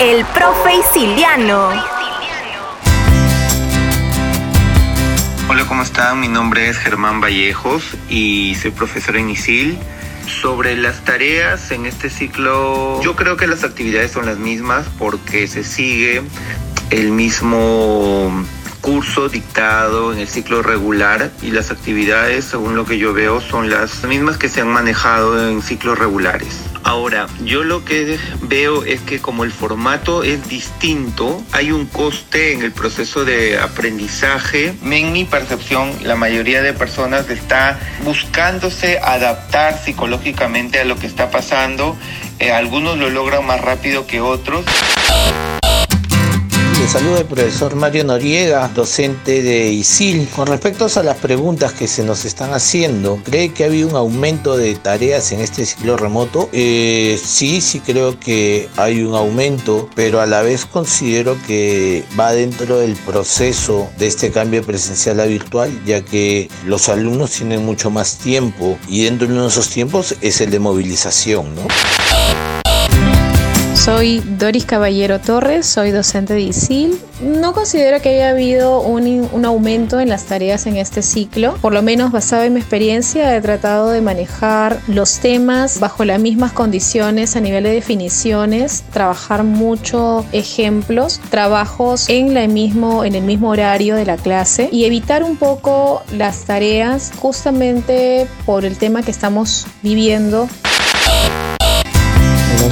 El 0.00 0.24
profe 0.26 0.76
Isiliano. 0.76 1.68
Hola, 5.48 5.64
¿cómo 5.68 5.82
están? 5.82 6.20
Mi 6.20 6.28
nombre 6.28 6.68
es 6.68 6.78
Germán 6.78 7.20
Vallejos 7.20 7.96
y 8.08 8.56
soy 8.56 8.72
profesor 8.72 9.16
en 9.16 9.30
ISIL. 9.30 9.78
Sobre 10.26 10.76
las 10.76 11.04
tareas 11.04 11.70
en 11.70 11.86
este 11.86 12.08
ciclo, 12.10 13.00
yo 13.02 13.14
creo 13.14 13.36
que 13.36 13.46
las 13.46 13.62
actividades 13.62 14.10
son 14.10 14.26
las 14.26 14.38
mismas 14.38 14.86
porque 14.98 15.46
se 15.46 15.62
sigue 15.62 16.22
el 16.90 17.12
mismo 17.12 18.32
curso 18.84 19.30
dictado 19.30 20.12
en 20.12 20.18
el 20.18 20.28
ciclo 20.28 20.62
regular 20.62 21.30
y 21.40 21.52
las 21.52 21.70
actividades, 21.70 22.44
según 22.44 22.76
lo 22.76 22.84
que 22.84 22.98
yo 22.98 23.14
veo, 23.14 23.40
son 23.40 23.70
las 23.70 24.04
mismas 24.04 24.36
que 24.36 24.50
se 24.50 24.60
han 24.60 24.68
manejado 24.68 25.48
en 25.48 25.62
ciclos 25.62 25.98
regulares. 25.98 26.60
Ahora, 26.82 27.26
yo 27.42 27.64
lo 27.64 27.82
que 27.86 28.18
veo 28.42 28.84
es 28.84 29.00
que 29.00 29.22
como 29.22 29.44
el 29.44 29.52
formato 29.52 30.22
es 30.22 30.46
distinto, 30.50 31.42
hay 31.52 31.72
un 31.72 31.86
coste 31.86 32.52
en 32.52 32.60
el 32.60 32.72
proceso 32.72 33.24
de 33.24 33.58
aprendizaje. 33.58 34.74
En 34.82 35.12
mi 35.12 35.24
percepción, 35.24 35.90
la 36.02 36.14
mayoría 36.14 36.60
de 36.60 36.74
personas 36.74 37.30
está 37.30 37.80
buscándose 38.04 38.98
adaptar 38.98 39.82
psicológicamente 39.82 40.78
a 40.78 40.84
lo 40.84 40.96
que 40.96 41.06
está 41.06 41.30
pasando. 41.30 41.96
Eh, 42.38 42.52
algunos 42.52 42.98
lo 42.98 43.08
logran 43.08 43.46
más 43.46 43.62
rápido 43.62 44.06
que 44.06 44.20
otros. 44.20 44.66
Le 46.84 46.90
saluda 46.90 47.20
el 47.20 47.24
profesor 47.24 47.74
Mario 47.76 48.04
Noriega, 48.04 48.68
docente 48.68 49.42
de 49.42 49.72
ISIL. 49.72 50.28
Con 50.36 50.46
respecto 50.46 50.86
a 50.94 51.02
las 51.02 51.16
preguntas 51.16 51.72
que 51.72 51.88
se 51.88 52.04
nos 52.04 52.26
están 52.26 52.52
haciendo, 52.52 53.18
¿cree 53.24 53.54
que 53.54 53.64
ha 53.64 53.68
habido 53.68 53.88
un 53.88 53.96
aumento 53.96 54.58
de 54.58 54.74
tareas 54.74 55.32
en 55.32 55.40
este 55.40 55.64
ciclo 55.64 55.96
remoto? 55.96 56.50
Eh, 56.52 57.18
sí, 57.24 57.62
sí 57.62 57.80
creo 57.80 58.20
que 58.20 58.68
hay 58.76 59.02
un 59.02 59.14
aumento, 59.14 59.88
pero 59.94 60.20
a 60.20 60.26
la 60.26 60.42
vez 60.42 60.66
considero 60.66 61.38
que 61.46 62.04
va 62.20 62.32
dentro 62.32 62.80
del 62.80 62.96
proceso 62.96 63.88
de 63.96 64.06
este 64.06 64.30
cambio 64.30 64.62
presencial 64.62 65.20
a 65.20 65.24
virtual, 65.24 65.72
ya 65.86 66.04
que 66.04 66.50
los 66.66 66.90
alumnos 66.90 67.30
tienen 67.30 67.64
mucho 67.64 67.90
más 67.90 68.18
tiempo 68.18 68.78
y 68.88 69.04
dentro 69.04 69.26
de 69.26 69.48
esos 69.48 69.70
tiempos 69.70 70.16
es 70.20 70.42
el 70.42 70.50
de 70.50 70.58
movilización, 70.58 71.54
¿no? 71.54 71.62
Soy 73.84 74.20
Doris 74.38 74.64
Caballero 74.64 75.20
Torres, 75.20 75.66
soy 75.66 75.90
docente 75.90 76.32
de 76.32 76.40
ISIL. 76.40 76.98
No 77.20 77.52
considero 77.52 78.00
que 78.00 78.14
haya 78.14 78.30
habido 78.30 78.80
un, 78.80 79.44
aumento 79.44 80.00
en 80.00 80.08
las 80.08 80.24
tareas 80.24 80.64
en 80.64 80.78
este 80.78 81.02
ciclo. 81.02 81.58
Por 81.60 81.74
lo 81.74 81.82
menos 81.82 82.10
basado 82.10 82.44
en 82.44 82.54
mi 82.54 82.60
experiencia 82.60 83.36
he 83.36 83.42
tratado 83.42 83.90
de 83.90 84.00
manejar 84.00 84.80
los 84.86 85.18
temas 85.18 85.80
bajo 85.80 86.06
las 86.06 86.18
mismas 86.18 86.52
condiciones 86.52 87.36
a 87.36 87.40
nivel 87.40 87.64
de 87.64 87.72
definiciones, 87.72 88.84
trabajar 88.90 89.44
mucho 89.44 90.24
ejemplos, 90.32 91.20
trabajos 91.28 92.08
en, 92.08 92.38
el 92.38 92.48
mismo 92.48 93.50
horario 93.50 93.96
de 93.96 94.06
la 94.06 94.16
clase 94.16 94.70
y 94.72 94.86
evitar 94.86 95.22
un 95.22 95.36
poco 95.36 96.02
las 96.10 96.46
tareas 96.46 97.12
justamente 97.18 98.26
por 98.46 98.64
el 98.64 98.78
tema 98.78 99.02
que 99.02 99.10
estamos 99.10 99.66
viviendo 99.82 100.48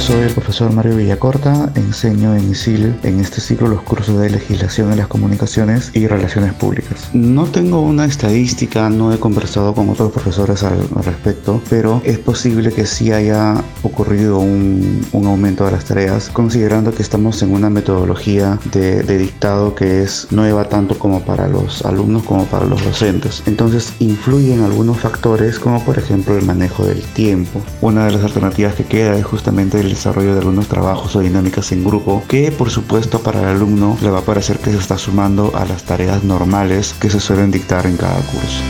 soy 0.03 0.23
el 0.23 0.33
profesor 0.33 0.69
Mario 0.73 0.97
Villacorta, 0.97 1.71
enseño 1.75 2.35
en 2.35 2.51
ISIL 2.51 2.93
en 3.03 3.21
este 3.21 3.39
ciclo 3.39 3.69
los 3.69 3.83
cursos 3.83 4.19
de 4.19 4.29
legislación 4.29 4.91
en 4.91 4.97
las 4.97 5.07
comunicaciones 5.07 5.91
y 5.93 6.07
relaciones 6.07 6.53
públicas. 6.53 7.09
No 7.13 7.45
tengo 7.45 7.79
una 7.79 8.03
estadística, 8.03 8.89
no 8.89 9.13
he 9.13 9.17
conversado 9.17 9.73
con 9.73 9.87
otros 9.87 10.11
profesores 10.11 10.61
al, 10.63 10.89
respecto, 11.05 11.61
pero 11.69 12.01
es 12.03 12.19
posible 12.19 12.73
que 12.73 12.85
sí 12.85 13.13
haya 13.13 13.63
ocurrido 13.81 14.39
un, 14.39 15.07
un, 15.13 15.25
aumento 15.25 15.63
de 15.63 15.71
las 15.71 15.85
tareas, 15.85 16.29
considerando 16.33 16.93
que 16.93 17.01
estamos 17.01 17.41
en 17.41 17.53
una 17.53 17.69
metodología 17.69 18.59
de, 18.73 19.03
de 19.03 19.17
dictado 19.17 19.73
que 19.73 20.03
es 20.03 20.27
nueva 20.31 20.67
tanto 20.67 20.99
como 20.99 21.21
para 21.21 21.47
los 21.47 21.85
alumnos 21.85 22.23
como 22.23 22.43
para 22.47 22.65
los 22.65 22.83
docentes. 22.83 23.41
Entonces 23.45 23.93
influyen 23.99 24.63
algunos 24.63 24.99
factores 24.99 25.59
como 25.59 25.81
por 25.85 25.97
ejemplo 25.97 26.37
el 26.37 26.45
manejo 26.45 26.85
del 26.85 27.01
tiempo. 27.01 27.61
Una 27.79 28.05
de 28.05 28.11
las 28.11 28.23
alternativas 28.23 28.75
que 28.75 28.83
queda 28.83 29.17
es 29.17 29.23
justamente 29.25 29.79
el 29.79 29.92
desarrollo 29.93 30.33
de 30.33 30.39
algunos 30.39 30.67
trabajos 30.67 31.15
o 31.15 31.19
dinámicas 31.19 31.71
en 31.71 31.83
grupo 31.83 32.23
que 32.27 32.51
por 32.51 32.69
supuesto 32.69 33.19
para 33.19 33.41
el 33.41 33.47
alumno 33.47 33.97
le 34.01 34.09
va 34.09 34.19
a 34.19 34.23
parecer 34.23 34.59
que 34.59 34.71
se 34.71 34.77
está 34.77 34.97
sumando 34.97 35.51
a 35.55 35.65
las 35.65 35.83
tareas 35.83 36.23
normales 36.23 36.95
que 36.99 37.09
se 37.09 37.19
suelen 37.19 37.51
dictar 37.51 37.85
en 37.85 37.97
cada 37.97 38.19
curso. 38.21 38.61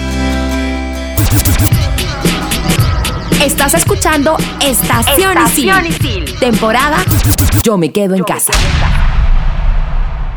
Estás 3.43 3.73
escuchando 3.73 4.37
Estación, 4.61 5.37
Estación 5.37 5.85
Isil. 5.85 6.39
Temporada 6.39 6.97
Yo 7.63 7.77
me 7.77 7.91
quedo 7.91 8.15
en 8.15 8.23
casa. 8.23 8.51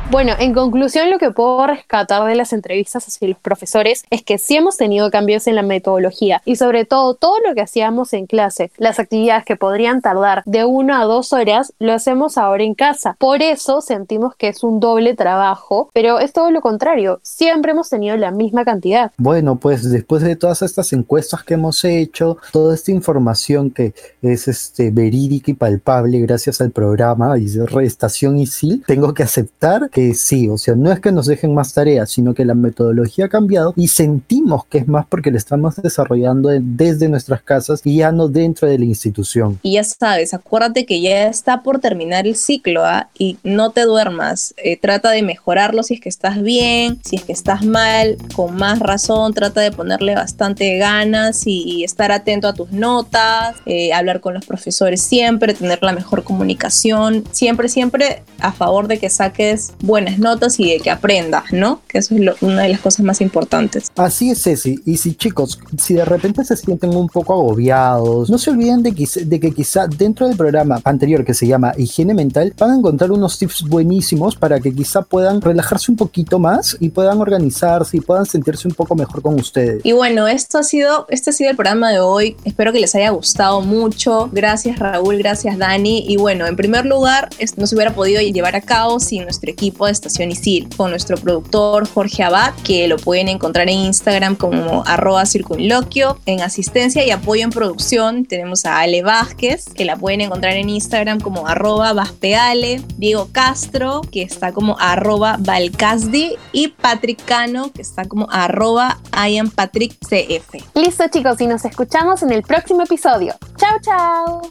Bueno, 0.09 0.35
en 0.39 0.55
conclusión, 0.55 1.11
lo 1.11 1.19
que 1.19 1.33
puedo 1.33 1.67
rescatar 1.67 2.25
de 2.29 2.37
las 2.37 2.53
entrevistas 2.53 3.09
hacia 3.09 3.27
los 3.27 3.39
profesores 3.39 4.05
es 4.09 4.23
que 4.23 4.39
sí 4.39 4.57
hemos 4.57 4.77
tenido 4.77 5.11
cambios 5.11 5.49
en 5.49 5.57
la 5.57 5.63
metodología 5.63 6.43
y 6.45 6.55
sobre 6.55 6.85
todo 6.85 7.15
todo 7.15 7.35
lo 7.47 7.57
que 7.57 7.61
hacíamos 7.61 8.13
en 8.13 8.27
clase, 8.27 8.71
las 8.79 9.01
actividades 9.01 9.45
que 9.45 9.57
podrían 9.57 10.03
tardar 10.03 10.45
de 10.47 10.65
una 10.65 11.01
a 11.01 11.05
dos 11.07 11.33
horas, 11.33 11.73
lo 11.81 11.93
hacemos 11.93 12.39
ahora 12.39 12.63
en 12.63 12.75
casa. 12.75 13.17
Por 13.19 13.43
eso 13.43 13.81
sentimos 13.81 14.37
que 14.37 14.47
es 14.47 14.63
un 14.63 14.79
doble 14.79 15.15
trabajo, 15.15 15.91
pero 15.93 16.21
es 16.21 16.33
todo 16.33 16.53
lo 16.53 16.61
contrario, 16.61 17.19
siempre 17.25 17.73
hemos 17.73 17.91
tenido 17.91 18.17
la 18.17 18.31
misma 18.31 18.65
cantidad. 18.65 19.11
Bueno, 19.17 19.57
pues 19.57 19.91
después 19.91 20.23
de 20.23 20.37
todas 20.37 20.63
estas 20.63 20.93
encuestas 20.93 21.43
que 21.43 21.55
hemos 21.55 21.85
hecho, 21.85 22.39
toda 22.53 22.77
esta 22.77 22.93
información 22.93 23.73
que 23.73 23.93
es 24.23 24.47
este 24.47 24.93
verídica 24.93 25.51
y 25.51 25.55
palpable 25.55 26.21
gracias 26.21 26.61
al 26.61 26.71
programa 26.71 27.37
y 27.37 27.47
Estación 27.83 28.39
ISIL, 28.39 28.85
tengo 28.87 29.13
que 29.13 29.25
aceptar 29.25 29.91
que 29.97 30.13
sí, 30.13 30.47
o 30.51 30.59
sea, 30.59 30.75
no 30.75 30.93
es 30.93 31.01
que 31.01 31.11
nos 31.11 31.25
dejen 31.25 31.55
más 31.55 31.73
tareas, 31.73 32.11
sino 32.11 32.35
que 32.35 32.45
la 32.45 32.53
metodología 32.53 33.25
ha 33.25 33.29
cambiado 33.31 33.73
y 33.79 33.89
sentimos 33.89 34.67
que 34.67 34.77
es 34.77 34.87
más 34.87 35.07
porque 35.07 35.31
la 35.31 35.39
estamos 35.39 35.77
desarrollando 35.77 36.51
desde 36.61 37.09
nuestras 37.09 37.41
casas 37.41 37.81
y 37.83 37.97
ya 37.97 38.13
no 38.13 38.29
dentro 38.29 38.69
de 38.69 38.79
la 38.79 38.85
institución. 38.85 39.59
Y 39.63 39.73
ya 39.73 39.85
sabes, 39.85 40.35
acuérdate 40.35 40.85
que 40.85 41.01
ya 41.01 41.29
está 41.29 41.63
por 41.63 41.79
terminar 41.79 42.27
el 42.27 42.37
ciclo 42.37 42.85
¿ah? 42.85 43.09
y 43.19 43.39
no 43.43 43.71
te 43.71 43.87
duermas, 43.87 44.55
eh, 44.59 44.77
trata 44.79 45.13
de 45.13 45.23
mejorarlo 45.23 45.83
si 45.83 45.95
es 45.95 46.01
que 46.03 46.11
estás 46.11 46.43
bien, 46.43 47.01
si 47.03 47.17
es 47.17 47.25
que 47.25 47.33
estás 47.33 47.65
mal, 47.65 48.19
con 48.35 48.55
más 48.55 48.81
razón, 48.81 49.33
trata 49.33 49.63
de 49.63 49.73
ponerle 49.73 50.15
bastante 50.15 50.77
ganas 50.77 51.47
y, 51.47 51.85
estar 51.87 52.13
atento 52.13 52.49
a 52.49 52.53
tus 52.53 52.71
notas, 52.73 53.57
eh, 53.65 53.95
hablar 53.95 54.21
con 54.21 54.35
los 54.35 54.45
profesores 54.45 55.01
siempre, 55.01 55.55
tener 55.55 55.83
la 55.83 55.93
mejor 55.93 56.23
comunicación, 56.23 57.25
siempre, 57.31 57.71
siempre 57.71 58.25
a 58.41 58.53
favor 58.53 58.89
de 58.89 58.99
que 58.99 59.09
saques 59.09 59.73
buenas 59.87 60.19
notas 60.19 60.59
y 60.61 60.71
de 60.71 60.81
que 60.81 60.91
aprendas, 60.91 61.45
¿no? 61.53 61.81
Que 61.89 61.99
eso 61.99 62.15
es 62.15 62.43
una 62.43 62.63
de 62.63 62.69
las 62.69 62.81
cosas 62.81 63.05
más 63.05 63.21
importantes. 63.21 63.91
Así 63.97 64.31
es, 64.31 64.43
Ceci. 64.43 64.81
Y 64.85 64.97
si 64.99 65.15
chicos, 65.15 65.59
si 65.79 65.95
de 65.95 66.05
repente 66.05 66.45
se 66.45 66.57
sienten 66.57 66.95
un 66.95 67.09
poco 67.09 67.35
agobiados, 67.35 68.31
no 68.31 68.39
se 68.39 68.51
olviden 68.51 68.83
de 68.83 68.93
que, 68.95 69.07
de 69.25 69.41
que 69.41 69.53
quizá 69.53 69.87
dentro 69.87 70.27
del 70.29 70.37
programa 70.37 70.81
anterior 70.85 71.25
que 71.25 71.35
se 71.35 71.47
llama 71.47 71.73
Higiene 71.77 72.15
Mental, 72.15 72.53
van 72.59 72.71
a 72.71 72.77
encontrar 72.77 73.13
unos 73.13 73.39
tips 73.39 73.63
buenísimos 73.63 74.37
para 74.37 74.61
que 74.61 74.75
quizá 74.75 75.03
puedan 75.03 75.41
relajarse 75.41 75.91
un 75.91 75.97
poquito 75.97 76.39
más 76.39 76.77
y 76.81 76.91
puedan 76.91 77.21
organizarse 77.21 77.97
y 77.97 78.01
puedan 78.01 78.27
sentirse 78.27 78.69
un 78.69 78.75
poco 78.75 78.95
mejor 78.95 79.23
con 79.23 79.35
ustedes. 79.35 79.81
Y 79.85 79.93
bueno, 79.93 80.27
esto 80.27 80.59
ha 80.59 80.63
sido, 80.63 81.07
este 81.11 81.31
ha 81.31 81.33
sido 81.33 81.51
el 81.51 81.57
programa 81.57 81.91
de 81.91 82.01
hoy. 82.01 82.37
Espero 82.45 82.73
que 82.73 82.81
les 82.81 82.95
haya 82.95 83.11
gustado 83.11 83.61
mucho. 83.61 84.29
Gracias 84.33 84.79
Raúl, 84.79 85.19
gracias 85.19 85.59
Dani. 85.59 86.05
Y 86.09 86.17
bueno, 86.17 86.47
en 86.47 86.57
primer 86.57 86.87
lugar, 86.87 87.29
no 87.57 87.67
se 87.67 87.75
hubiera 87.75 87.95
podido 87.95 88.21
llevar 88.21 88.57
a 88.57 88.61
cabo 88.61 89.01
sin 89.01 89.25
nuestro 89.25 89.51
equipo 89.51 89.76
de 89.85 89.93
Estación 89.93 90.31
Isil, 90.31 90.69
con 90.77 90.91
nuestro 90.91 91.19
productor 91.19 91.87
Jorge 91.87 92.23
Abad, 92.23 92.55
que 92.65 92.89
lo 92.89 92.97
pueden 92.97 93.29
encontrar 93.29 93.69
en 93.69 93.79
Instagram 93.81 94.37
como 94.37 94.83
arroba 94.87 95.27
circunloquio. 95.27 96.19
En 96.25 96.41
asistencia 96.41 97.05
y 97.05 97.11
apoyo 97.11 97.45
en 97.45 97.51
producción 97.51 98.25
tenemos 98.25 98.65
a 98.65 98.79
Ale 98.79 99.03
Vázquez, 99.03 99.67
que 99.75 99.85
la 99.85 99.97
pueden 99.97 100.23
encontrar 100.23 100.55
en 100.55 100.71
Instagram 100.71 101.21
como 101.21 101.47
arroba 101.47 101.93
vaspeale, 101.93 102.81
Diego 102.97 103.29
Castro, 103.33 104.01
que 104.11 104.23
está 104.23 104.53
como 104.53 104.79
arroba 104.79 105.37
valcasdi, 105.41 106.37
y 106.53 106.69
Patrick 106.69 107.23
Cano, 107.25 107.71
que 107.73 107.83
está 107.83 108.07
como 108.07 108.29
arroba 108.31 108.99
IamPatrickCF. 109.13 110.55
Listo 110.75 111.05
chicos, 111.13 111.41
y 111.41 111.47
nos 111.47 111.65
escuchamos 111.65 112.23
en 112.23 112.33
el 112.33 112.43
próximo 112.43 112.83
episodio. 112.83 113.35
Chao, 113.59 113.79
chao. 113.83 114.51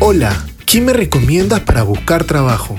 Hola. 0.00 0.53
¿Quién 0.74 0.86
me 0.86 0.92
recomiendas 0.92 1.60
para 1.60 1.84
buscar 1.84 2.24
trabajo? 2.24 2.74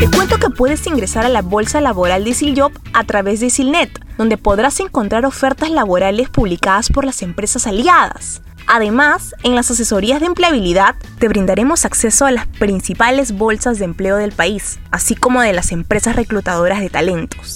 Te 0.00 0.10
cuento 0.10 0.38
que 0.38 0.50
puedes 0.50 0.84
ingresar 0.88 1.24
a 1.24 1.28
la 1.28 1.40
bolsa 1.40 1.80
laboral 1.80 2.24
de 2.24 2.34
Job 2.56 2.72
a 2.92 3.04
través 3.04 3.38
de 3.38 3.48
Silnet, 3.48 3.88
donde 4.16 4.36
podrás 4.36 4.80
encontrar 4.80 5.24
ofertas 5.24 5.70
laborales 5.70 6.30
publicadas 6.30 6.88
por 6.88 7.04
las 7.04 7.22
empresas 7.22 7.68
aliadas. 7.68 8.42
Además, 8.66 9.36
en 9.44 9.54
las 9.54 9.70
asesorías 9.70 10.18
de 10.18 10.26
empleabilidad 10.26 10.96
te 11.20 11.28
brindaremos 11.28 11.84
acceso 11.84 12.26
a 12.26 12.32
las 12.32 12.48
principales 12.48 13.30
bolsas 13.30 13.78
de 13.78 13.84
empleo 13.84 14.16
del 14.16 14.32
país, 14.32 14.80
así 14.90 15.14
como 15.14 15.42
de 15.42 15.52
las 15.52 15.70
empresas 15.70 16.16
reclutadoras 16.16 16.80
de 16.80 16.90
talentos. 16.90 17.54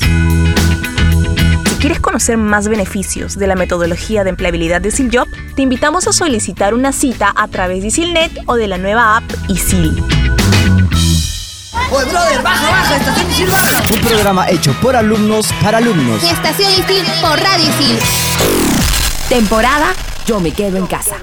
¿Quieres 1.82 1.98
conocer 1.98 2.36
más 2.36 2.68
beneficios 2.68 3.36
de 3.36 3.48
la 3.48 3.56
metodología 3.56 4.22
de 4.22 4.30
empleabilidad 4.30 4.80
de 4.80 4.92
SILJOB? 4.92 5.26
Te 5.56 5.62
invitamos 5.62 6.06
a 6.06 6.12
solicitar 6.12 6.74
una 6.74 6.92
cita 6.92 7.32
a 7.34 7.48
través 7.48 7.82
de 7.82 7.90
SILNET 7.90 8.30
o 8.46 8.54
de 8.54 8.68
la 8.68 8.78
nueva 8.78 9.16
app 9.16 9.24
ISIL. 9.48 9.90
Oye, 11.90 12.04
brother, 12.08 12.40
baja, 12.40 12.70
baja, 12.70 12.96
Estación 12.98 13.30
ISIL 13.32 13.46
baja. 13.48 13.94
Un 13.94 14.00
programa 14.00 14.48
hecho 14.48 14.72
por 14.80 14.94
alumnos 14.94 15.52
para 15.60 15.78
alumnos. 15.78 16.22
Estación 16.22 16.70
ISIL 16.70 17.04
por 17.20 17.40
Radio 17.40 17.64
ISIL. 17.64 17.98
Temporada 19.28 19.92
Yo 20.24 20.38
me 20.38 20.52
quedo 20.52 20.76
en 20.76 20.86
casa. 20.86 21.16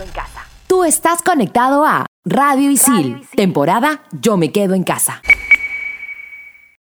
Tú 0.67 0.83
estás 0.83 1.21
conectado 1.21 1.85
a 1.85 2.05
Radio 2.25 2.69
Isil. 2.69 3.25
Temporada 3.33 4.01
Yo 4.11 4.35
me 4.35 4.51
quedo 4.51 4.73
en 4.73 4.83
casa. 4.83 5.21